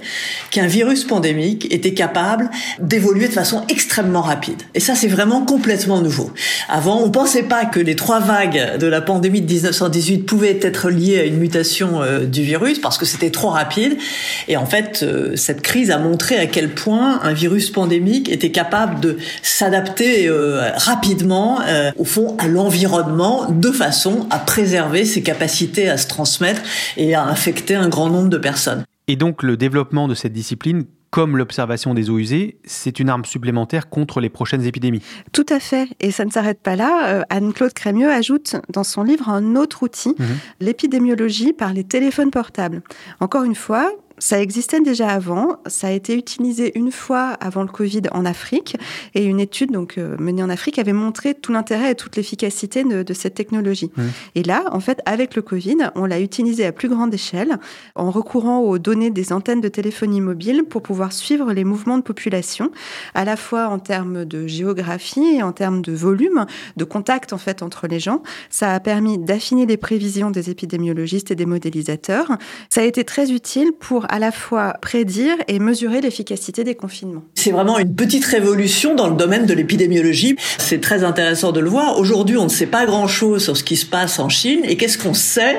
qu'un 0.53 0.69
virus 0.69 1.03
pandémique 1.05 1.67
était 1.73 1.93
capable 1.93 2.51
d'évoluer 2.79 3.27
de 3.27 3.33
façon 3.33 3.65
extrêmement 3.69 4.23
rapide. 4.23 4.63
Et 4.75 4.81
ça, 4.81 4.95
c'est 4.95 5.09
vraiment 5.09 5.45
complètement 5.45 6.01
nouveau. 6.01 6.31
Avant, 6.69 7.03
on 7.03 7.11
pensait 7.11 7.43
pas 7.43 7.65
que 7.65 7.81
les 7.81 7.97
trois 7.97 8.21
vagues 8.21 8.79
de 8.79 8.87
la 8.87 9.01
pandémie 9.01 9.43
de 9.43 9.53
1918 9.53 10.19
pouvaient 10.19 10.61
être 10.63 10.89
liées 10.89 11.19
à 11.19 11.25
une 11.25 11.37
mutation 11.37 12.01
euh, 12.01 12.25
du 12.25 12.43
virus 12.43 12.79
parce 12.79 12.97
que 12.97 13.05
c'était 13.05 13.31
trop 13.31 13.49
rapide. 13.49 13.99
Et 14.47 14.57
en 14.57 14.65
fait, 14.65 15.01
euh, 15.03 15.37
cette 15.49 15.63
crise 15.63 15.91
a 15.91 15.97
montré 15.97 16.37
à 16.37 16.45
quel 16.45 16.75
point 16.75 17.21
un 17.23 17.33
virus 17.33 17.71
pandémique 17.71 18.29
était 18.29 18.51
capable 18.51 19.01
de 19.01 19.17
s'adapter 19.41 20.29
euh, 20.29 20.73
rapidement, 20.77 21.63
euh, 21.67 21.91
au 21.97 22.05
fond, 22.05 22.37
à 22.37 22.49
l'environnement, 22.49 23.51
de 23.51 23.71
façon 23.71 24.27
à 24.29 24.41
préserver 24.41 25.07
ses 25.07 25.23
capacités 25.23 25.89
à 25.89 25.97
se 25.97 26.07
transmettre 26.07 26.61
et 26.99 27.15
à 27.15 27.25
infecter 27.25 27.75
un 27.75 27.89
grand 27.89 28.11
nombre 28.11 28.29
de 28.29 28.37
personnes. 28.37 28.85
Et 29.07 29.17
donc 29.17 29.43
le 29.43 29.57
développement 29.57 30.07
de 30.07 30.15
cette 30.15 30.35
discipline 30.35 30.85
comme 31.09 31.39
l'observation 31.39 31.95
des 31.95 32.11
eaux 32.11 32.19
usées, 32.19 32.59
c'est 32.67 33.01
une 33.01 33.09
arme 33.09 33.25
supplémentaire 33.25 33.89
contre 33.89 34.21
les 34.21 34.29
prochaines 34.29 34.67
épidémies. 34.67 35.01
Tout 35.33 35.47
à 35.49 35.61
fait. 35.61 35.89
Et 36.01 36.11
ça 36.11 36.27
ne 36.27 36.31
s'arrête 36.31 36.61
pas 36.61 36.77
là. 36.77 37.25
Anne-Claude 37.31 37.73
Crémieux 37.73 38.11
ajoute 38.11 38.57
dans 38.71 38.85
son 38.85 39.03
livre 39.03 39.31
un 39.31 39.57
autre 39.57 39.83
outil, 39.83 40.11
mmh. 40.11 40.25
l'épidémiologie 40.61 41.55
par 41.55 41.73
les 41.73 41.85
téléphones 41.85 42.31
portables. 42.31 42.83
Encore 43.21 43.45
une 43.45 43.55
fois, 43.55 43.91
ça 44.19 44.41
existait 44.41 44.81
déjà 44.81 45.09
avant. 45.09 45.57
Ça 45.67 45.89
a 45.89 45.91
été 45.91 46.15
utilisé 46.15 46.77
une 46.79 46.93
fois 46.93 47.31
avant 47.41 47.63
le 47.63 47.69
Covid 47.69 48.03
en 48.13 48.25
Afrique. 48.25 48.77
Et 49.15 49.25
une 49.25 49.41
étude 49.41 49.71
donc 49.73 49.99
euh, 49.99 50.17
menée 50.19 50.43
en 50.43 50.51
Afrique 50.51 50.79
avait 50.79 50.93
montré 50.93 51.35
tout 51.35 51.53
l'intérêt 51.53 51.93
et 51.93 51.95
toute 51.95 52.17
l'efficacité 52.17 52.85
de, 52.85 53.15
cette 53.15 53.35
technologie. 53.35 53.91
Mmh. 53.97 54.03
Et 54.35 54.43
là, 54.43 54.65
en 54.73 54.81
fait, 54.81 55.01
avec 55.07 55.35
le 55.35 55.43
Covid, 55.43 55.77
on 55.95 56.05
l'a 56.05 56.21
utilisé 56.21 56.67
à 56.67 56.73
plus 56.73 56.89
grande 56.89 57.13
échelle 57.13 57.59
en 57.95 58.11
recourant 58.11 58.61
aux 58.61 58.79
données 58.79 59.11
des 59.11 59.33
antennes 59.33 59.61
de 59.61 59.69
téléphonie 59.69 60.21
mobile 60.21 60.65
pour 60.69 60.83
pouvoir 60.83 61.13
suivre 61.13 61.53
les 61.53 61.65
mouvements 61.65 61.99
de 61.99 62.03
population, 62.03 62.71
à 63.15 63.25
la 63.25 63.37
fois 63.37 63.69
en 63.69 63.79
termes 63.79 64.25
de 64.25 64.47
géographie 64.47 65.37
et 65.37 65.43
en 65.43 65.53
termes 65.53 65.83
de 65.83 65.93
volume, 65.93 66.47
de 66.77 66.85
contact 66.85 67.33
en 67.33 67.39
fait 67.39 67.63
entre 67.63 67.87
les 67.87 68.01
gens. 68.01 68.23
Ça 68.51 68.75
a 68.75 68.81
permis 68.81 69.19
d'affiner 69.19 69.67
les 69.67 69.77
prévisions 69.77 70.31
des 70.31 70.51
épidémiologistes 70.51 71.31
et 71.31 71.35
des 71.35 71.47
modélisateurs. 71.47 72.37
Ça 72.69 72.83
a 72.83 72.85
été 72.85 73.05
très 73.05 73.33
utile 73.33 73.73
pour 73.79 74.08
à 74.09 74.19
la 74.19 74.33
fois 74.33 74.75
prédire 74.81 75.37
et 75.49 75.59
mesurer 75.59 76.01
l'efficacité 76.01 76.65
des 76.65 76.75
confinements. 76.75 77.23
C'est 77.35 77.51
vraiment 77.51 77.79
une 77.79 77.95
petite 77.95 78.25
révolution 78.25 78.95
dans 78.95 79.09
le 79.09 79.17
domaine 79.17 79.47
de 79.47 79.55
l'épidémiologie. 79.55 80.37
C'est 80.59 80.81
très 80.81 81.05
intéressant 81.05 81.53
de 81.53 81.61
le 81.61 81.69
voir. 81.69 81.99
Aujourd'hui, 81.99 82.37
on 82.37 82.45
ne 82.45 82.49
sait 82.49 82.67
pas 82.67 82.87
grand-chose 82.87 83.43
sur 83.43 83.57
ce 83.57 83.65
qui 83.65 83.77
se 83.77 83.87
passe 83.87 84.19
en 84.19 84.29
Chine 84.29 84.61
et 84.65 84.77
qu'est-ce 84.77 84.99
qu'on 84.99 85.15
sait? 85.15 85.59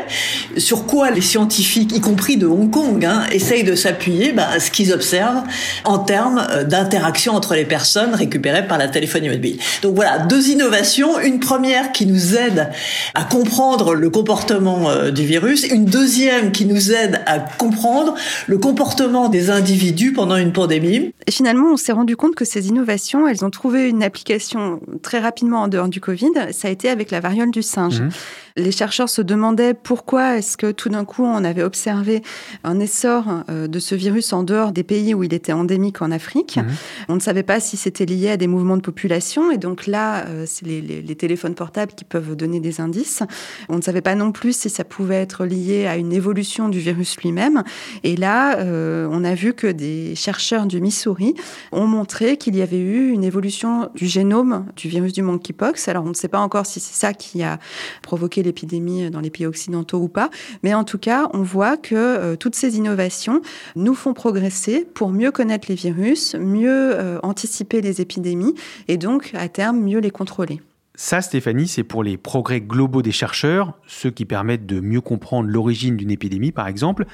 Sur 0.57 0.85
quoi 0.85 1.11
les 1.11 1.21
scientifiques, 1.21 1.95
y 1.95 2.01
compris 2.01 2.37
de 2.37 2.47
Hong 2.47 2.69
Kong, 2.69 3.05
hein, 3.05 3.23
essayent 3.31 3.63
de 3.63 3.75
s'appuyer? 3.75 4.31
Bah, 4.33 4.47
à 4.51 4.59
ce 4.59 4.71
qu'ils 4.71 4.93
observent 4.93 5.43
en 5.85 5.99
termes 5.99 6.45
euh, 6.51 6.63
d'interaction 6.63 7.33
entre 7.33 7.55
les 7.55 7.65
personnes 7.65 8.13
récupérées 8.13 8.67
par 8.67 8.77
la 8.77 8.87
téléphonie 8.87 9.29
mobile. 9.29 9.57
Donc 9.81 9.95
voilà, 9.95 10.19
deux 10.19 10.49
innovations. 10.49 11.19
Une 11.19 11.39
première 11.39 11.91
qui 11.91 12.05
nous 12.05 12.35
aide 12.35 12.69
à 13.15 13.23
comprendre 13.23 13.93
le 13.93 14.09
comportement 14.09 14.89
euh, 14.89 15.11
du 15.11 15.25
virus, 15.25 15.65
une 15.65 15.85
deuxième 15.85 16.51
qui 16.51 16.65
nous 16.65 16.91
aide 16.91 17.21
à 17.25 17.39
comprendre 17.39 18.15
le 18.47 18.57
comportement 18.57 19.29
des 19.29 19.49
individus 19.49 20.13
pendant 20.13 20.35
une 20.35 20.51
pandémie. 20.51 21.13
Et 21.27 21.31
finalement, 21.31 21.73
on 21.73 21.77
s'est 21.77 21.91
rendu 21.91 22.15
compte 22.15 22.35
que 22.35 22.45
ces 22.45 22.67
innovations, 22.67 23.27
elles 23.27 23.45
ont 23.45 23.49
trouvé 23.49 23.89
une 23.89 24.03
application 24.03 24.79
très 25.01 25.19
rapidement 25.19 25.61
en 25.61 25.67
dehors 25.67 25.89
du 25.89 26.01
Covid. 26.01 26.31
Ça 26.51 26.67
a 26.67 26.71
été 26.71 26.89
avec 26.89 27.11
la 27.11 27.19
variole 27.19 27.51
du 27.51 27.61
singe. 27.61 28.01
Mmh 28.01 28.09
les 28.59 28.71
chercheurs 28.71 29.09
se 29.09 29.21
demandaient 29.21 29.73
pourquoi 29.73 30.37
est-ce 30.37 30.57
que 30.57 30.71
tout 30.71 30.89
d'un 30.89 31.05
coup 31.05 31.23
on 31.23 31.43
avait 31.43 31.63
observé 31.63 32.21
un 32.63 32.79
essor 32.79 33.25
euh, 33.49 33.67
de 33.67 33.79
ce 33.79 33.95
virus 33.95 34.33
en 34.33 34.43
dehors 34.43 34.71
des 34.71 34.83
pays 34.83 35.13
où 35.13 35.23
il 35.23 35.33
était 35.33 35.53
endémique 35.53 36.01
en 36.01 36.11
Afrique. 36.11 36.57
Mhm. 36.57 36.65
On 37.09 37.15
ne 37.15 37.19
savait 37.19 37.43
pas 37.43 37.59
si 37.59 37.77
c'était 37.77 38.05
lié 38.05 38.31
à 38.31 38.37
des 38.37 38.47
mouvements 38.47 38.77
de 38.77 38.81
population 38.81 39.51
et 39.51 39.57
donc 39.57 39.87
là, 39.87 40.25
euh, 40.27 40.45
c'est 40.47 40.65
les, 40.65 41.15
téléphones 41.15 41.55
portables 41.55 41.91
qui 41.93 42.05
peuvent 42.05 42.35
donner 42.35 42.59
des 42.59 42.79
indices. 42.79 43.23
On 43.67 43.75
ne 43.75 43.81
savait 43.81 44.01
pas 44.01 44.15
non 44.15 44.31
plus 44.31 44.55
si 44.55 44.69
ça 44.69 44.83
pouvait 44.83 45.21
être 45.21 45.45
lié 45.45 45.85
à 45.85 45.97
une 45.97 46.13
évolution 46.13 46.69
du 46.69 46.79
virus 46.79 47.17
lui-même. 47.17 47.63
Et 48.03 48.15
là, 48.15 48.57
euh, 48.59 49.07
on 49.11 49.23
a 49.25 49.33
vu 49.33 49.53
que 49.53 49.67
des 49.67 50.15
chercheurs 50.15 50.65
du 50.65 50.79
Missouri 50.79 51.35
ont 51.71 51.87
montré 51.87 52.37
qu'il 52.37 52.55
y 52.55 52.61
avait 52.61 52.79
eu 52.79 53.09
une 53.09 53.23
évolution 53.23 53.89
du 53.95 54.07
génome 54.07 54.65
du 54.75 54.87
virus 54.87 55.13
du 55.13 55.23
monkeypox. 55.23 55.87
Alors 55.87 56.05
on 56.05 56.09
ne 56.09 56.13
sait 56.13 56.27
pas 56.27 56.39
encore 56.39 56.65
si 56.65 56.79
c'est 56.79 56.95
ça 56.95 57.13
qui 57.13 57.43
a 57.43 57.59
provoqué 58.01 58.43
les 58.43 58.48
l'épidémie 58.49 59.11
dans 59.11 59.19
les 59.19 59.29
pays 59.29 59.45
occidentaux 59.45 59.99
ou 59.99 60.07
pas. 60.07 60.31
Mais 60.63 60.73
en 60.73 60.83
tout 60.83 60.97
cas, 60.97 61.29
on 61.33 61.43
voit 61.43 61.77
que 61.77 61.95
euh, 61.95 62.35
toutes 62.35 62.55
ces 62.55 62.77
innovations 62.77 63.41
nous 63.75 63.93
font 63.93 64.13
progresser 64.13 64.87
pour 64.93 65.09
mieux 65.09 65.31
connaître 65.31 65.67
les 65.69 65.75
virus, 65.75 66.35
mieux 66.35 66.91
euh, 66.93 67.19
anticiper 67.21 67.81
les 67.81 68.01
épidémies 68.01 68.55
et 68.87 68.97
donc, 68.97 69.31
à 69.35 69.47
terme, 69.49 69.79
mieux 69.79 69.99
les 69.99 70.11
contrôler. 70.11 70.61
Ça, 70.95 71.21
Stéphanie, 71.21 71.67
c'est 71.67 71.83
pour 71.83 72.03
les 72.03 72.17
progrès 72.17 72.59
globaux 72.59 73.01
des 73.01 73.11
chercheurs, 73.11 73.73
ceux 73.87 74.09
qui 74.09 74.25
permettent 74.25 74.65
de 74.65 74.81
mieux 74.81 74.99
comprendre 74.99 75.47
l'origine 75.47 75.95
d'une 75.95 76.11
épidémie, 76.11 76.51
par 76.51 76.67
exemple. 76.67 77.05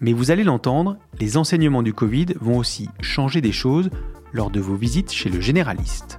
Mais 0.00 0.12
vous 0.12 0.30
allez 0.30 0.44
l'entendre, 0.44 0.96
les 1.20 1.36
enseignements 1.36 1.82
du 1.82 1.92
Covid 1.92 2.26
vont 2.40 2.58
aussi 2.58 2.88
changer 3.00 3.40
des 3.40 3.52
choses 3.52 3.90
lors 4.32 4.50
de 4.50 4.60
vos 4.60 4.76
visites 4.76 5.12
chez 5.12 5.28
le 5.28 5.40
généraliste. 5.40 6.18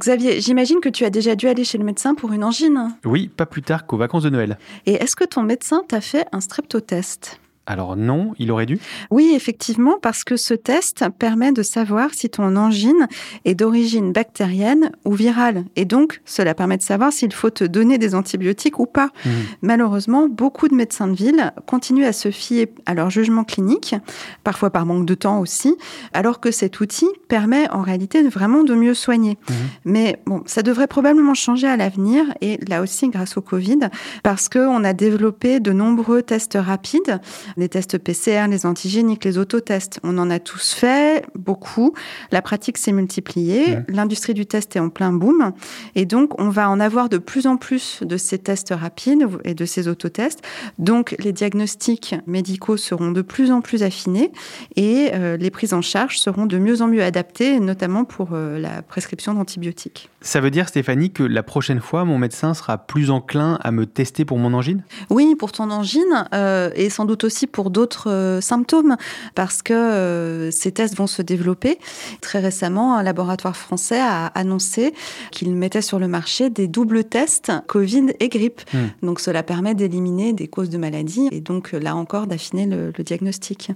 Xavier, 0.00 0.40
j'imagine 0.40 0.80
que 0.80 0.88
tu 0.88 1.04
as 1.04 1.10
déjà 1.10 1.34
dû 1.34 1.46
aller 1.46 1.64
chez 1.64 1.76
le 1.76 1.84
médecin 1.84 2.14
pour 2.14 2.32
une 2.32 2.42
angine. 2.42 2.96
Oui, 3.04 3.28
pas 3.28 3.46
plus 3.46 3.62
tard 3.62 3.86
qu'aux 3.86 3.98
vacances 3.98 4.22
de 4.22 4.30
Noël. 4.30 4.58
Et 4.86 4.94
est-ce 4.94 5.14
que 5.14 5.24
ton 5.24 5.42
médecin 5.42 5.82
t'a 5.86 6.00
fait 6.00 6.26
un 6.32 6.40
streptotest? 6.40 7.39
Alors 7.66 7.94
non, 7.94 8.32
il 8.40 8.50
aurait 8.50 8.66
dû? 8.66 8.80
Oui, 9.12 9.32
effectivement, 9.36 9.96
parce 10.02 10.24
que 10.24 10.36
ce 10.36 10.54
test 10.54 11.04
permet 11.18 11.52
de 11.52 11.62
savoir 11.62 12.14
si 12.14 12.28
ton 12.28 12.56
angine 12.56 13.06
est 13.44 13.54
d'origine 13.54 14.12
bactérienne 14.12 14.90
ou 15.04 15.12
virale. 15.12 15.64
Et 15.76 15.84
donc, 15.84 16.20
cela 16.24 16.54
permet 16.54 16.78
de 16.78 16.82
savoir 16.82 17.12
s'il 17.12 17.32
faut 17.32 17.50
te 17.50 17.62
donner 17.62 17.98
des 17.98 18.16
antibiotiques 18.16 18.80
ou 18.80 18.86
pas. 18.86 19.10
Mmh. 19.24 19.30
Malheureusement, 19.62 20.26
beaucoup 20.28 20.66
de 20.66 20.74
médecins 20.74 21.06
de 21.06 21.14
ville 21.14 21.52
continuent 21.66 22.06
à 22.06 22.12
se 22.12 22.32
fier 22.32 22.72
à 22.86 22.94
leur 22.94 23.08
jugement 23.10 23.44
clinique, 23.44 23.94
parfois 24.42 24.70
par 24.70 24.84
manque 24.84 25.06
de 25.06 25.14
temps 25.14 25.38
aussi, 25.38 25.76
alors 26.12 26.40
que 26.40 26.50
cet 26.50 26.80
outil 26.80 27.08
permet 27.28 27.70
en 27.70 27.82
réalité 27.82 28.22
vraiment 28.22 28.64
de 28.64 28.74
mieux 28.74 28.94
soigner. 28.94 29.38
Mmh. 29.48 29.54
Mais 29.84 30.20
bon, 30.26 30.42
ça 30.46 30.62
devrait 30.62 30.88
probablement 30.88 31.34
changer 31.34 31.68
à 31.68 31.76
l'avenir, 31.76 32.24
et 32.40 32.58
là 32.66 32.82
aussi 32.82 33.08
grâce 33.10 33.36
au 33.36 33.42
Covid, 33.42 33.90
parce 34.24 34.48
qu'on 34.48 34.82
a 34.82 34.92
développé 34.92 35.60
de 35.60 35.72
nombreux 35.72 36.22
tests 36.22 36.58
rapides 36.60 37.20
les 37.56 37.68
tests 37.68 37.98
PCR, 37.98 38.46
les 38.48 38.66
antigéniques, 38.66 39.24
les 39.24 39.38
autotests. 39.38 40.00
On 40.02 40.18
en 40.18 40.30
a 40.30 40.38
tous 40.38 40.72
fait, 40.72 41.24
beaucoup. 41.34 41.94
La 42.30 42.42
pratique 42.42 42.78
s'est 42.78 42.92
multipliée. 42.92 43.78
L'industrie 43.88 44.34
du 44.34 44.46
test 44.46 44.76
est 44.76 44.80
en 44.80 44.90
plein 44.90 45.12
boom. 45.12 45.52
Et 45.94 46.04
donc, 46.04 46.40
on 46.40 46.48
va 46.48 46.70
en 46.70 46.80
avoir 46.80 47.08
de 47.08 47.18
plus 47.18 47.46
en 47.46 47.56
plus 47.56 48.00
de 48.02 48.16
ces 48.16 48.38
tests 48.38 48.74
rapides 48.76 49.26
et 49.44 49.54
de 49.54 49.64
ces 49.64 49.88
autotests. 49.88 50.42
Donc, 50.78 51.14
les 51.18 51.32
diagnostics 51.32 52.14
médicaux 52.26 52.76
seront 52.76 53.12
de 53.12 53.22
plus 53.22 53.50
en 53.50 53.60
plus 53.60 53.82
affinés 53.82 54.32
et 54.76 55.10
euh, 55.14 55.36
les 55.36 55.50
prises 55.50 55.74
en 55.74 55.82
charge 55.82 56.18
seront 56.18 56.46
de 56.46 56.58
mieux 56.58 56.82
en 56.82 56.88
mieux 56.88 57.02
adaptées, 57.02 57.60
notamment 57.60 58.04
pour 58.04 58.30
euh, 58.32 58.58
la 58.58 58.82
prescription 58.82 59.34
d'antibiotiques. 59.34 60.09
Ça 60.22 60.40
veut 60.40 60.50
dire, 60.50 60.68
Stéphanie, 60.68 61.10
que 61.10 61.22
la 61.22 61.42
prochaine 61.42 61.80
fois, 61.80 62.04
mon 62.04 62.18
médecin 62.18 62.52
sera 62.54 62.78
plus 62.78 63.10
enclin 63.10 63.58
à 63.62 63.70
me 63.70 63.86
tester 63.86 64.24
pour 64.24 64.38
mon 64.38 64.52
angine? 64.52 64.82
Oui, 65.08 65.34
pour 65.34 65.52
ton 65.52 65.70
angine, 65.70 66.26
euh, 66.34 66.70
et 66.74 66.90
sans 66.90 67.06
doute 67.06 67.24
aussi 67.24 67.46
pour 67.46 67.70
d'autres 67.70 68.38
symptômes, 68.42 68.96
parce 69.34 69.62
que 69.62 70.50
ces 70.52 70.72
tests 70.72 70.96
vont 70.96 71.06
se 71.06 71.22
développer. 71.22 71.78
Très 72.20 72.40
récemment, 72.40 72.96
un 72.96 73.02
laboratoire 73.02 73.56
français 73.56 74.00
a 74.00 74.26
annoncé 74.26 74.92
qu'il 75.30 75.54
mettait 75.54 75.82
sur 75.82 75.98
le 75.98 76.08
marché 76.08 76.50
des 76.50 76.68
doubles 76.68 77.04
tests 77.04 77.52
Covid 77.66 78.08
et 78.20 78.28
grippe. 78.28 78.60
Hmm. 78.72 78.88
Donc 79.06 79.20
cela 79.20 79.42
permet 79.42 79.74
d'éliminer 79.74 80.32
des 80.32 80.48
causes 80.48 80.70
de 80.70 80.78
maladie 80.78 81.28
et 81.32 81.40
donc 81.40 81.72
là 81.72 81.96
encore 81.96 82.26
d'affiner 82.26 82.66
le, 82.66 82.92
le 82.96 83.04
diagnostic. 83.04 83.72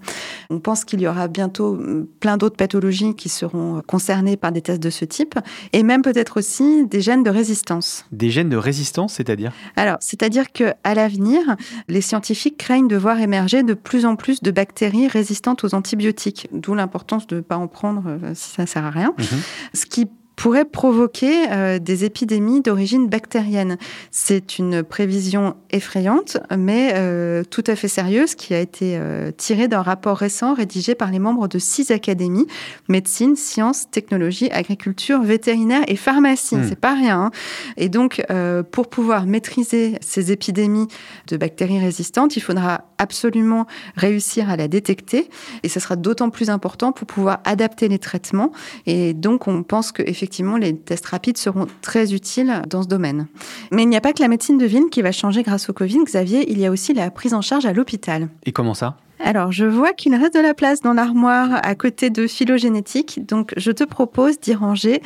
On 0.50 0.58
pense 0.58 0.84
qu'il 0.84 1.00
y 1.00 1.08
aura 1.08 1.28
bientôt 1.28 1.78
plein 2.20 2.36
d'autres 2.36 2.56
pathologies 2.56 3.14
qui 3.14 3.28
seront 3.28 3.82
concernées 3.86 4.36
par 4.36 4.52
des 4.52 4.60
tests 4.60 4.82
de 4.82 4.90
ce 4.90 5.04
type 5.04 5.38
et 5.72 5.82
même 5.82 6.02
peut-être 6.02 6.33
aussi 6.36 6.86
des 6.86 7.00
gènes 7.00 7.22
de 7.22 7.30
résistance. 7.30 8.04
Des 8.12 8.30
gènes 8.30 8.48
de 8.48 8.56
résistance, 8.56 9.14
c'est-à-dire? 9.14 9.52
Alors, 9.76 9.96
c'est-à-dire 10.00 10.52
que 10.52 10.72
à 10.84 10.94
l'avenir, 10.94 11.40
les 11.88 12.00
scientifiques 12.00 12.56
craignent 12.56 12.88
de 12.88 12.96
voir 12.96 13.20
émerger 13.20 13.62
de 13.62 13.74
plus 13.74 14.06
en 14.06 14.16
plus 14.16 14.42
de 14.42 14.50
bactéries 14.50 15.08
résistantes 15.08 15.64
aux 15.64 15.74
antibiotiques, 15.74 16.48
d'où 16.52 16.74
l'importance 16.74 17.26
de 17.26 17.36
ne 17.36 17.40
pas 17.40 17.56
en 17.56 17.68
prendre 17.68 18.02
euh, 18.06 18.32
si 18.34 18.50
ça 18.50 18.66
sert 18.66 18.84
à 18.84 18.90
rien. 18.90 19.14
Mhm. 19.18 19.40
Ce 19.74 19.86
qui 19.86 20.08
pourrait 20.36 20.64
provoquer 20.64 21.50
euh, 21.50 21.78
des 21.78 22.04
épidémies 22.04 22.60
d'origine 22.60 23.08
bactérienne. 23.08 23.78
C'est 24.10 24.58
une 24.58 24.82
prévision 24.82 25.54
effrayante, 25.70 26.38
mais 26.56 26.92
euh, 26.94 27.44
tout 27.44 27.64
à 27.66 27.76
fait 27.76 27.88
sérieuse, 27.88 28.34
qui 28.34 28.54
a 28.54 28.60
été 28.60 28.96
euh, 28.96 29.30
tirée 29.36 29.68
d'un 29.68 29.82
rapport 29.82 30.16
récent 30.16 30.54
rédigé 30.54 30.94
par 30.94 31.10
les 31.10 31.18
membres 31.18 31.48
de 31.48 31.58
six 31.58 31.90
académies 31.90 32.46
médecine, 32.88 33.36
sciences, 33.36 33.90
technologie, 33.90 34.50
agriculture, 34.50 35.22
vétérinaire 35.22 35.82
et 35.88 35.96
pharmacie. 35.96 36.56
Hmm. 36.56 36.66
C'est 36.68 36.78
pas 36.78 36.94
rien. 36.94 37.20
Hein. 37.20 37.30
Et 37.76 37.88
donc, 37.88 38.22
pour 38.70 38.88
pouvoir 38.88 39.26
maîtriser 39.26 39.96
ces 40.00 40.32
épidémies 40.32 40.88
de 41.28 41.36
bactéries 41.36 41.78
résistantes, 41.78 42.36
il 42.36 42.40
faudra 42.40 42.84
absolument 42.98 43.66
réussir 43.96 44.50
à 44.50 44.56
la 44.56 44.68
détecter, 44.68 45.28
et 45.62 45.68
ce 45.68 45.80
sera 45.80 45.96
d'autant 45.96 46.30
plus 46.30 46.50
important 46.50 46.92
pour 46.92 47.06
pouvoir 47.06 47.40
adapter 47.44 47.88
les 47.88 47.98
traitements. 47.98 48.52
Et 48.86 49.12
donc, 49.14 49.48
on 49.48 49.62
pense 49.62 49.92
que 49.92 50.02
effectivement, 50.02 50.23
les 50.60 50.76
tests 50.76 51.06
rapides 51.06 51.38
seront 51.38 51.66
très 51.80 52.14
utiles 52.14 52.62
dans 52.68 52.82
ce 52.82 52.88
domaine. 52.88 53.26
Mais 53.70 53.82
il 53.82 53.88
n'y 53.88 53.96
a 53.96 54.00
pas 54.00 54.12
que 54.12 54.22
la 54.22 54.28
médecine 54.28 54.58
de 54.58 54.66
ville 54.66 54.90
qui 54.90 55.02
va 55.02 55.12
changer 55.12 55.42
grâce 55.42 55.68
au 55.70 55.72
Covid, 55.72 56.04
Xavier, 56.04 56.50
il 56.50 56.58
y 56.58 56.66
a 56.66 56.70
aussi 56.70 56.94
la 56.94 57.10
prise 57.10 57.34
en 57.34 57.42
charge 57.42 57.66
à 57.66 57.72
l'hôpital. 57.72 58.28
Et 58.44 58.52
comment 58.52 58.74
ça? 58.74 58.96
Alors, 59.20 59.52
je 59.52 59.64
vois 59.64 59.92
qu'il 59.92 60.14
reste 60.14 60.34
de 60.34 60.40
la 60.40 60.54
place 60.54 60.80
dans 60.80 60.92
l'armoire 60.92 61.60
à 61.62 61.74
côté 61.74 62.10
de 62.10 62.26
phylogénétique, 62.26 63.26
donc 63.26 63.54
je 63.56 63.70
te 63.70 63.84
propose 63.84 64.38
d'y 64.40 64.54
ranger 64.54 65.00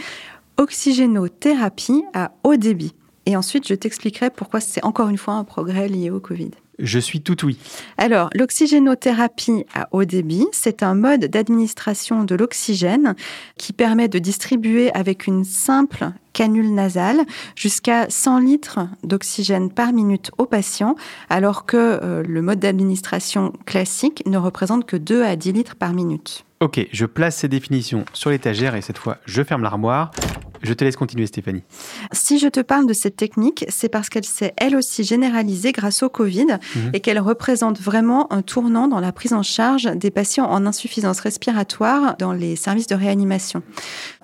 oxygénothérapie 0.56 2.02
à 2.14 2.32
haut 2.42 2.56
débit. 2.56 2.94
Et 3.26 3.36
ensuite, 3.36 3.68
je 3.68 3.74
t'expliquerai 3.74 4.30
pourquoi 4.30 4.60
c'est 4.60 4.84
encore 4.84 5.08
une 5.08 5.18
fois 5.18 5.34
un 5.34 5.44
progrès 5.44 5.88
lié 5.88 6.10
au 6.10 6.18
Covid. 6.18 6.50
Je 6.78 7.00
suis 7.00 7.20
tout 7.20 7.44
oui. 7.44 7.58
Alors, 7.96 8.30
l'oxygénothérapie 8.34 9.64
à 9.74 9.88
haut 9.90 10.04
débit, 10.04 10.46
c'est 10.52 10.84
un 10.84 10.94
mode 10.94 11.24
d'administration 11.24 12.22
de 12.22 12.36
l'oxygène 12.36 13.16
qui 13.56 13.72
permet 13.72 14.08
de 14.08 14.20
distribuer 14.20 14.92
avec 14.92 15.26
une 15.26 15.44
simple 15.44 16.12
canule 16.32 16.72
nasale 16.72 17.22
jusqu'à 17.56 18.06
100 18.08 18.38
litres 18.38 18.78
d'oxygène 19.02 19.72
par 19.72 19.92
minute 19.92 20.30
au 20.38 20.46
patient, 20.46 20.94
alors 21.30 21.66
que 21.66 21.76
euh, 21.76 22.22
le 22.22 22.42
mode 22.42 22.60
d'administration 22.60 23.52
classique 23.66 24.22
ne 24.26 24.38
représente 24.38 24.86
que 24.86 24.96
2 24.96 25.24
à 25.24 25.34
10 25.34 25.52
litres 25.52 25.74
par 25.74 25.92
minute. 25.92 26.44
Ok, 26.60 26.84
je 26.90 27.06
place 27.06 27.36
ces 27.36 27.46
définitions 27.46 28.04
sur 28.12 28.30
l'étagère 28.30 28.74
et 28.74 28.82
cette 28.82 28.98
fois, 28.98 29.18
je 29.26 29.44
ferme 29.44 29.62
l'armoire. 29.62 30.10
Je 30.60 30.72
te 30.72 30.84
laisse 30.84 30.96
continuer, 30.96 31.26
Stéphanie. 31.26 31.62
Si 32.10 32.40
je 32.40 32.48
te 32.48 32.58
parle 32.58 32.86
de 32.86 32.92
cette 32.92 33.14
technique, 33.14 33.64
c'est 33.68 33.88
parce 33.88 34.08
qu'elle 34.08 34.24
s'est 34.24 34.54
elle 34.56 34.74
aussi 34.74 35.04
généralisée 35.04 35.70
grâce 35.70 36.02
au 36.02 36.08
Covid 36.08 36.46
mhm. 36.46 36.90
et 36.94 37.00
qu'elle 37.00 37.20
représente 37.20 37.80
vraiment 37.80 38.32
un 38.32 38.42
tournant 38.42 38.88
dans 38.88 38.98
la 38.98 39.12
prise 39.12 39.32
en 39.32 39.44
charge 39.44 39.84
des 39.84 40.10
patients 40.10 40.50
en 40.50 40.66
insuffisance 40.66 41.20
respiratoire 41.20 42.16
dans 42.18 42.32
les 42.32 42.56
services 42.56 42.88
de 42.88 42.96
réanimation. 42.96 43.62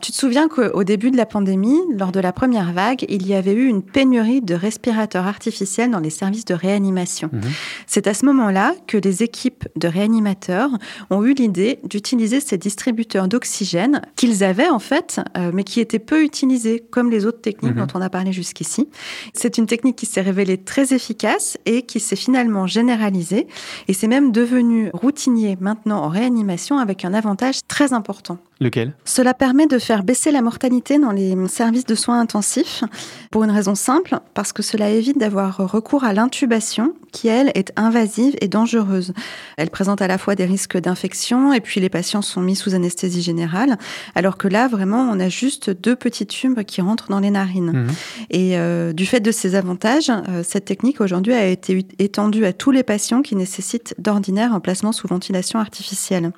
Tu 0.00 0.10
te 0.10 0.16
souviens 0.16 0.48
qu'au 0.48 0.82
début 0.82 1.12
de 1.12 1.16
la 1.16 1.26
pandémie, 1.26 1.80
lors 1.96 2.10
de 2.10 2.18
la 2.18 2.32
première 2.32 2.72
vague, 2.72 3.04
il 3.08 3.28
y 3.28 3.34
avait 3.34 3.54
eu 3.54 3.66
une 3.66 3.82
pénurie 3.82 4.40
de 4.40 4.54
respirateurs 4.54 5.26
artificiels 5.28 5.92
dans 5.92 6.00
les 6.00 6.10
services 6.10 6.44
de 6.44 6.54
réanimation. 6.54 7.30
Mhm. 7.32 7.42
C'est 7.86 8.08
à 8.08 8.14
ce 8.14 8.26
moment-là 8.26 8.74
que 8.88 8.98
les 8.98 9.22
équipes 9.22 9.68
de 9.76 9.86
réanimateurs 9.86 10.70
ont 11.10 11.22
eu 11.22 11.34
l'idée 11.34 11.78
d'utiliser 11.84 12.23
ces 12.40 12.58
distributeurs 12.58 13.28
d'oxygène 13.28 14.02
qu'ils 14.16 14.44
avaient 14.44 14.68
en 14.68 14.78
fait, 14.78 15.20
euh, 15.36 15.50
mais 15.52 15.64
qui 15.64 15.80
étaient 15.80 15.98
peu 15.98 16.22
utilisée 16.22 16.84
comme 16.90 17.10
les 17.10 17.26
autres 17.26 17.40
techniques 17.40 17.74
mhm. 17.74 17.86
dont 17.86 17.98
on 17.98 18.00
a 18.00 18.10
parlé 18.10 18.32
jusqu'ici. 18.32 18.88
C'est 19.32 19.58
une 19.58 19.66
technique 19.66 19.96
qui 19.96 20.06
s'est 20.06 20.20
révélée 20.20 20.58
très 20.58 20.94
efficace 20.94 21.58
et 21.66 21.82
qui 21.82 22.00
s'est 22.00 22.16
finalement 22.16 22.66
généralisée 22.66 23.46
et 23.88 23.92
c'est 23.92 24.08
même 24.08 24.32
devenu 24.32 24.90
routinier 24.92 25.56
maintenant 25.60 26.02
en 26.02 26.08
réanimation 26.08 26.78
avec 26.78 27.04
un 27.04 27.14
avantage 27.14 27.60
très 27.68 27.92
important. 27.92 28.38
Lequel? 28.60 28.94
Cela 29.04 29.34
permet 29.34 29.66
de 29.66 29.78
faire 29.78 30.04
baisser 30.04 30.30
la 30.30 30.40
mortalité 30.40 30.98
dans 30.98 31.10
les 31.10 31.34
services 31.48 31.86
de 31.86 31.94
soins 31.94 32.20
intensifs 32.20 32.84
pour 33.30 33.44
une 33.44 33.50
raison 33.50 33.74
simple, 33.74 34.18
parce 34.32 34.52
que 34.52 34.62
cela 34.62 34.90
évite 34.90 35.18
d'avoir 35.18 35.56
recours 35.56 36.04
à 36.04 36.12
l'intubation 36.12 36.94
qui, 37.12 37.28
elle, 37.28 37.52
est 37.54 37.72
invasive 37.76 38.34
et 38.40 38.48
dangereuse. 38.48 39.12
Elle 39.56 39.70
présente 39.70 40.02
à 40.02 40.08
la 40.08 40.18
fois 40.18 40.34
des 40.34 40.44
risques 40.44 40.76
d'infection 40.76 41.52
et 41.52 41.60
puis 41.60 41.80
les 41.80 41.88
patients 41.88 42.22
sont 42.22 42.40
mis 42.40 42.56
sous 42.56 42.74
anesthésie 42.74 43.22
générale, 43.22 43.78
alors 44.14 44.36
que 44.36 44.48
là, 44.48 44.68
vraiment, 44.68 45.08
on 45.10 45.20
a 45.20 45.28
juste 45.28 45.70
deux 45.70 45.96
petits 45.96 46.26
tubes 46.26 46.62
qui 46.62 46.80
rentrent 46.80 47.08
dans 47.08 47.20
les 47.20 47.30
narines. 47.30 47.72
Mhm. 47.72 47.86
Et 48.30 48.58
euh, 48.58 48.92
du 48.92 49.06
fait 49.06 49.20
de 49.20 49.30
ces 49.30 49.54
avantages, 49.54 50.10
euh, 50.10 50.42
cette 50.44 50.64
technique 50.64 51.00
aujourd'hui 51.00 51.32
a 51.32 51.46
été 51.46 51.86
étendue 51.98 52.44
à 52.44 52.52
tous 52.52 52.72
les 52.72 52.82
patients 52.82 53.22
qui 53.22 53.36
nécessitent 53.36 53.94
d'ordinaire 53.98 54.52
un 54.52 54.60
placement 54.60 54.92
sous 54.92 55.06
ventilation 55.06 55.58
artificielle. 55.58 56.32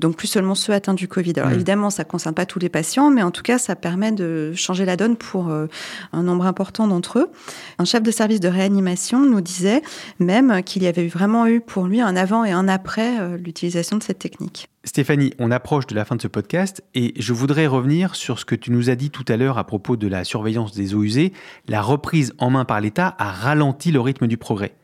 Donc 0.00 0.16
plus 0.16 0.28
seulement 0.28 0.54
ceux 0.54 0.72
atteints 0.72 0.94
du 0.94 1.08
Covid. 1.08 1.34
Alors 1.36 1.55
évidemment, 1.56 1.90
ça 1.90 2.04
ne 2.04 2.08
concerne 2.08 2.34
pas 2.34 2.46
tous 2.46 2.58
les 2.58 2.68
patients, 2.68 3.10
mais 3.10 3.22
en 3.22 3.30
tout 3.30 3.42
cas, 3.42 3.58
ça 3.58 3.76
permet 3.76 4.12
de 4.12 4.52
changer 4.54 4.84
la 4.84 4.96
donne 4.96 5.16
pour 5.16 5.48
euh, 5.48 5.66
un 6.12 6.22
nombre 6.22 6.46
important 6.46 6.86
d'entre 6.86 7.18
eux. 7.18 7.30
Un 7.78 7.84
chef 7.84 8.02
de 8.02 8.10
service 8.10 8.40
de 8.40 8.48
réanimation 8.48 9.20
nous 9.20 9.40
disait 9.40 9.82
même 10.18 10.62
qu'il 10.62 10.82
y 10.82 10.86
avait 10.86 11.08
vraiment 11.08 11.46
eu 11.46 11.60
pour 11.60 11.86
lui 11.86 12.00
un 12.00 12.16
avant 12.16 12.44
et 12.44 12.52
un 12.52 12.68
après 12.68 13.20
euh, 13.20 13.36
l'utilisation 13.36 13.96
de 13.96 14.02
cette 14.02 14.18
technique. 14.18 14.68
Stéphanie, 14.84 15.32
on 15.40 15.50
approche 15.50 15.86
de 15.88 15.96
la 15.96 16.04
fin 16.04 16.14
de 16.14 16.22
ce 16.22 16.28
podcast 16.28 16.84
et 16.94 17.12
je 17.16 17.32
voudrais 17.32 17.66
revenir 17.66 18.14
sur 18.14 18.38
ce 18.38 18.44
que 18.44 18.54
tu 18.54 18.70
nous 18.70 18.88
as 18.88 18.94
dit 18.94 19.10
tout 19.10 19.24
à 19.28 19.36
l'heure 19.36 19.58
à 19.58 19.64
propos 19.64 19.96
de 19.96 20.06
la 20.06 20.22
surveillance 20.22 20.72
des 20.72 20.94
eaux 20.94 21.02
usées. 21.02 21.32
La 21.66 21.82
reprise 21.82 22.32
en 22.38 22.50
main 22.50 22.64
par 22.64 22.80
l'État 22.80 23.16
a 23.18 23.32
ralenti 23.32 23.90
le 23.90 24.00
rythme 24.00 24.28
du 24.28 24.36
progrès. 24.36 24.74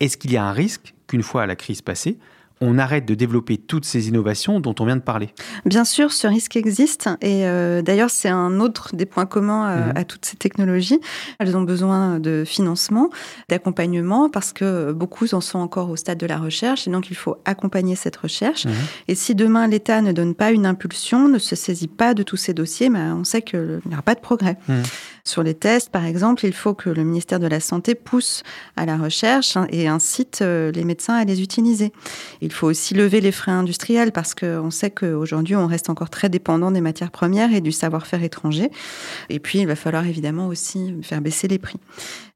Est-ce 0.00 0.18
qu'il 0.18 0.32
y 0.32 0.36
a 0.36 0.44
un 0.44 0.52
risque 0.52 0.94
qu'une 1.06 1.22
fois 1.22 1.46
la 1.46 1.56
crise 1.56 1.80
passée, 1.80 2.18
on 2.60 2.78
arrête 2.78 3.04
de 3.04 3.14
développer 3.14 3.58
toutes 3.58 3.84
ces 3.84 4.08
innovations 4.08 4.60
dont 4.60 4.74
on 4.80 4.86
vient 4.86 4.96
de 4.96 5.02
parler 5.02 5.28
Bien 5.64 5.84
sûr, 5.84 6.12
ce 6.12 6.26
risque 6.26 6.56
existe 6.56 7.08
et 7.20 7.46
euh, 7.46 7.82
d'ailleurs 7.82 8.10
c'est 8.10 8.28
un 8.28 8.60
autre 8.60 8.94
des 8.94 9.06
points 9.06 9.26
communs 9.26 9.68
euh, 9.68 9.86
mhm. 9.86 9.92
à, 9.96 10.04
toutes 10.04 10.24
ces 10.24 10.36
technologies. 10.36 11.00
Elles 11.38 11.56
ont 11.56 11.62
besoin 11.62 12.18
de 12.18 12.44
financement, 12.46 13.10
d'accompagnement 13.48 14.30
parce 14.30 14.52
que 14.52 14.92
beaucoup 14.92 15.26
en 15.34 15.40
sont 15.40 15.58
encore 15.58 15.90
au 15.90 15.96
stade 15.96 16.18
de 16.18 16.26
la 16.26 16.38
recherche 16.38 16.88
et 16.88 16.90
donc 16.90 17.10
il 17.10 17.16
faut 17.16 17.36
accompagner 17.44 17.94
cette 17.94 18.16
recherche. 18.16 18.64
Mhm. 18.64 18.72
Et 19.08 19.14
si 19.14 19.34
demain 19.34 19.66
l'État 19.66 20.00
ne 20.00 20.12
donne 20.12 20.34
pas 20.34 20.50
une 20.50 20.66
impulsion, 20.66 21.28
ne 21.28 21.38
se 21.38 21.56
saisit 21.56 21.88
pas 21.88 22.14
de 22.14 22.22
tous 22.22 22.36
ces 22.36 22.54
dossiers, 22.54 22.88
ben, 22.88 23.16
on 23.20 23.24
sait 23.24 23.42
qu'il 23.42 23.80
n'y 23.86 23.92
aura 23.92 24.02
pas 24.02 24.14
de 24.14 24.20
progrès. 24.20 24.56
Mhm. 24.68 24.82
Sur 25.26 25.42
les 25.42 25.54
tests, 25.54 25.90
par 25.90 26.04
exemple, 26.04 26.46
il 26.46 26.52
faut 26.52 26.72
que 26.72 26.88
le 26.88 27.02
ministère 27.02 27.40
de 27.40 27.48
la 27.48 27.58
Santé 27.58 27.96
pousse 27.96 28.44
à 28.76 28.86
la 28.86 28.96
recherche 28.96 29.56
hein, 29.56 29.66
et 29.70 29.88
incite 29.88 30.38
euh, 30.40 30.70
les 30.70 30.84
médecins 30.84 31.14
à 31.14 31.24
les 31.24 31.42
utiliser. 31.42 31.90
Il 32.40 32.52
faut 32.52 32.68
aussi 32.68 32.94
lever 32.94 33.20
les 33.20 33.32
freins 33.32 33.58
industriels 33.58 34.12
parce 34.12 34.36
qu'on 34.36 34.70
sait 34.70 34.90
qu'aujourd'hui, 34.90 35.56
on 35.56 35.66
reste 35.66 35.90
encore 35.90 36.10
très 36.10 36.28
dépendant 36.28 36.70
des 36.70 36.80
matières 36.80 37.10
premières 37.10 37.52
et 37.52 37.60
du 37.60 37.72
savoir-faire 37.72 38.22
étranger. 38.22 38.70
Et 39.28 39.40
puis, 39.40 39.58
il 39.58 39.66
va 39.66 39.74
falloir 39.74 40.06
évidemment 40.06 40.46
aussi 40.46 40.94
faire 41.02 41.20
baisser 41.20 41.48
les 41.48 41.58
prix. 41.58 41.80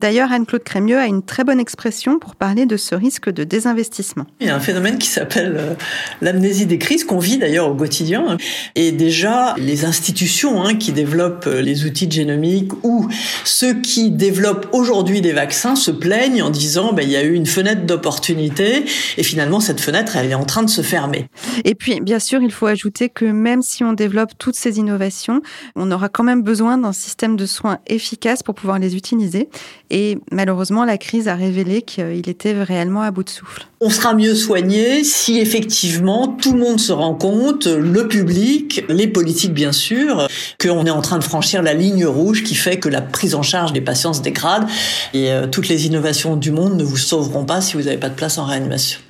D'ailleurs, 0.00 0.32
Anne-Claude 0.32 0.64
Crémieux 0.64 0.98
a 0.98 1.06
une 1.06 1.22
très 1.22 1.44
bonne 1.44 1.60
expression 1.60 2.18
pour 2.18 2.34
parler 2.34 2.66
de 2.66 2.76
ce 2.76 2.96
risque 2.96 3.30
de 3.30 3.44
désinvestissement. 3.44 4.26
Il 4.40 4.48
y 4.48 4.50
a 4.50 4.56
un 4.56 4.60
phénomène 4.60 4.98
qui 4.98 5.06
s'appelle 5.06 5.54
euh, 5.56 5.74
l'amnésie 6.22 6.66
des 6.66 6.78
crises 6.78 7.04
qu'on 7.04 7.20
vit 7.20 7.38
d'ailleurs 7.38 7.70
au 7.70 7.74
quotidien. 7.76 8.36
Et 8.74 8.90
déjà, 8.90 9.54
les 9.58 9.84
institutions 9.84 10.64
hein, 10.64 10.74
qui 10.74 10.90
développent 10.90 11.46
euh, 11.46 11.60
les 11.60 11.84
outils 11.84 12.08
de 12.08 12.12
génomique 12.12 12.72
ou 12.82 13.08
ceux 13.44 13.74
qui 13.80 14.10
développent 14.10 14.68
aujourd'hui 14.72 15.20
des 15.20 15.32
vaccins 15.32 15.76
se 15.76 15.90
plaignent 15.90 16.42
en 16.42 16.50
disant 16.50 16.92
ben, 16.92 17.02
il 17.02 17.10
y 17.10 17.16
a 17.16 17.22
eu 17.22 17.34
une 17.34 17.46
fenêtre 17.46 17.86
d'opportunité 17.86 18.84
et 19.16 19.22
finalement 19.22 19.60
cette 19.60 19.80
fenêtre 19.80 20.16
elle 20.16 20.30
est 20.30 20.34
en 20.34 20.44
train 20.44 20.62
de 20.62 20.70
se 20.70 20.82
fermer. 20.82 21.28
Et 21.64 21.74
puis 21.74 22.00
bien 22.00 22.18
sûr 22.18 22.42
il 22.42 22.52
faut 22.52 22.66
ajouter 22.66 23.08
que 23.08 23.24
même 23.24 23.62
si 23.62 23.84
on 23.84 23.92
développe 23.92 24.30
toutes 24.38 24.56
ces 24.56 24.78
innovations, 24.78 25.42
on 25.76 25.90
aura 25.90 26.08
quand 26.08 26.24
même 26.24 26.42
besoin 26.42 26.78
d'un 26.78 26.92
système 26.92 27.36
de 27.36 27.46
soins 27.46 27.78
efficace 27.86 28.42
pour 28.42 28.54
pouvoir 28.54 28.78
les 28.78 28.96
utiliser 28.96 29.48
et 29.90 30.18
malheureusement 30.32 30.84
la 30.84 30.98
crise 30.98 31.28
a 31.28 31.34
révélé 31.34 31.82
qu'il 31.82 32.28
était 32.28 32.62
réellement 32.62 33.02
à 33.02 33.10
bout 33.10 33.24
de 33.24 33.30
souffle. 33.30 33.66
On 33.80 33.90
sera 33.90 34.14
mieux 34.14 34.34
soigné 34.34 35.04
si 35.04 35.38
effectivement 35.38 36.28
tout 36.28 36.52
le 36.52 36.58
monde 36.58 36.78
se 36.78 36.92
rend 36.92 37.14
compte, 37.14 37.66
le 37.66 38.08
public, 38.08 38.84
les 38.88 39.08
politiques 39.08 39.54
bien 39.54 39.72
sûr, 39.72 40.28
qu'on 40.60 40.84
est 40.84 40.90
en 40.90 41.00
train 41.00 41.18
de 41.18 41.24
franchir 41.24 41.62
la 41.62 41.74
ligne 41.74 42.04
rouge 42.04 42.42
qui 42.42 42.54
fait 42.54 42.69
fait 42.70 42.78
que 42.78 42.88
la 42.88 43.02
prise 43.02 43.34
en 43.34 43.42
charge 43.42 43.72
des 43.72 43.80
patients 43.80 44.12
se 44.12 44.22
dégrade. 44.22 44.66
Et 45.12 45.32
euh, 45.32 45.46
toutes 45.46 45.68
les 45.68 45.86
innovations 45.86 46.36
du 46.36 46.52
monde 46.52 46.76
ne 46.76 46.84
vous 46.84 46.96
sauveront 46.96 47.44
pas 47.44 47.60
si 47.60 47.76
vous 47.76 47.82
n'avez 47.82 47.98
pas 47.98 48.08
de 48.08 48.14
place 48.14 48.38
en 48.38 48.44
réanimation, 48.44 49.00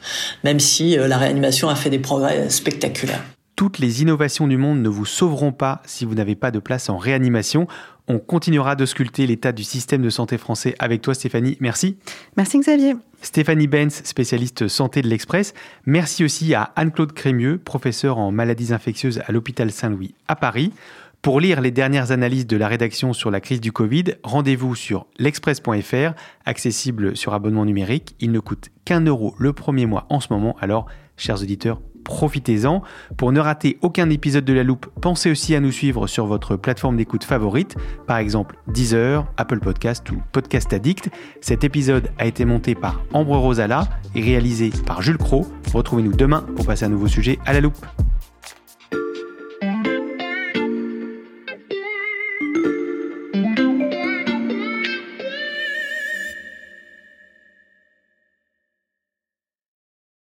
même 0.45 0.61
si 0.61 0.99
euh, 0.99 1.09
la 1.09 1.19
réanimation 1.19 1.69
a 1.69 1.75
fait 1.75 1.91
des 1.91 1.99
progrès 1.99 2.49
spectaculaires. 2.49 3.23
Toutes 3.57 3.79
les 3.79 4.01
innovations 4.01 4.49
du 4.49 4.57
monde 4.57 4.81
ne 4.81 4.89
vous 4.89 5.05
sauveront 5.05 5.53
pas 5.53 5.83
si 5.85 6.07
vous 6.07 6.15
n'avez 6.15 6.35
pas 6.35 6.51
de 6.51 6.59
place 6.59 6.89
en 6.89 6.97
réanimation. 6.97 7.69
On 8.09 8.19
continuera 8.19 8.75
de 8.75 8.87
sculpter 8.87 9.27
l'état 9.27 9.53
du 9.53 9.65
système 9.65 10.01
de 10.01 10.09
santé 10.09 10.39
français 10.39 10.75
avec 10.79 11.03
toi 11.03 11.13
Stéphanie. 11.13 11.59
Merci. 11.61 11.99
Merci 12.39 12.59
Xavier. 12.59 12.95
Stéphanie 13.21 13.67
Benz, 13.67 14.01
spécialiste 14.05 14.67
santé 14.69 15.03
de 15.03 15.09
l'Express. 15.09 15.53
Merci 15.85 16.25
aussi 16.25 16.55
à 16.55 16.73
Anne-Claude 16.75 17.13
Crémieux, 17.13 17.59
professeure 17.59 18.17
en 18.17 18.33
maladies 18.33 18.73
infectieuses 18.73 19.21
à 19.27 19.31
l'hôpital 19.31 19.71
Saint-Louis 19.71 20.15
à 20.27 20.37
Paris. 20.37 20.73
Pour 21.23 21.39
lire 21.39 21.61
les 21.61 21.71
dernières 21.71 22.13
analyses 22.13 22.47
de 22.47 22.57
la 22.57 22.67
rédaction 22.67 23.13
sur 23.13 23.31
la 23.31 23.41
crise 23.41 23.61
du 23.61 23.73
Covid, 23.73 24.05
rendez-vous 24.23 24.75
sur 24.75 25.07
l'express.fr, 25.19 26.15
accessible 26.47 27.15
sur 27.15 27.35
abonnement 27.35 27.67
numérique. 27.67 28.17
Il 28.21 28.33
ne 28.33 28.41
coûte 28.41 28.71
qu'un 28.87 29.03
euro 29.03 29.35
le 29.39 29.53
premier 29.53 29.85
mois 29.85 30.07
en 30.09 30.21
ce 30.21 30.33
moment, 30.33 30.57
alors, 30.63 30.87
chers 31.19 31.43
auditeurs, 31.43 31.83
profitez-en. 32.05 32.81
Pour 33.19 33.33
ne 33.33 33.41
rater 33.41 33.77
aucun 33.83 34.09
épisode 34.09 34.47
de 34.47 34.55
La 34.55 34.65
Loupe, 34.65 34.87
pensez 35.03 35.31
aussi 35.31 35.55
à 35.55 35.61
nous 35.61 35.73
suivre 35.73 36.07
sur 36.07 36.25
votre 36.25 36.57
plateforme 36.57 36.97
d'écoute 36.97 37.25
favorite, 37.25 37.77
par 38.07 38.17
exemple 38.17 38.57
Deezer, 38.69 39.31
Apple 39.37 39.61
Podcast 39.61 40.11
ou 40.11 40.23
Podcast 40.33 40.73
Addict. 40.73 41.11
Cet 41.43 41.65
épisode 41.65 42.09
a 42.17 42.25
été 42.25 42.47
monté 42.47 42.75
par 42.75 43.03
Ambre 43.13 43.37
Rosala 43.37 43.87
et 44.15 44.23
réalisé 44.23 44.71
par 44.87 45.03
Jules 45.03 45.19
Cro. 45.19 45.47
Retrouvez-nous 45.75 46.15
demain 46.15 46.47
pour 46.57 46.65
passer 46.65 46.87
un 46.87 46.89
nouveau 46.89 47.09
sujet 47.09 47.39
à 47.45 47.53
La 47.53 47.61
Loupe. 47.61 47.77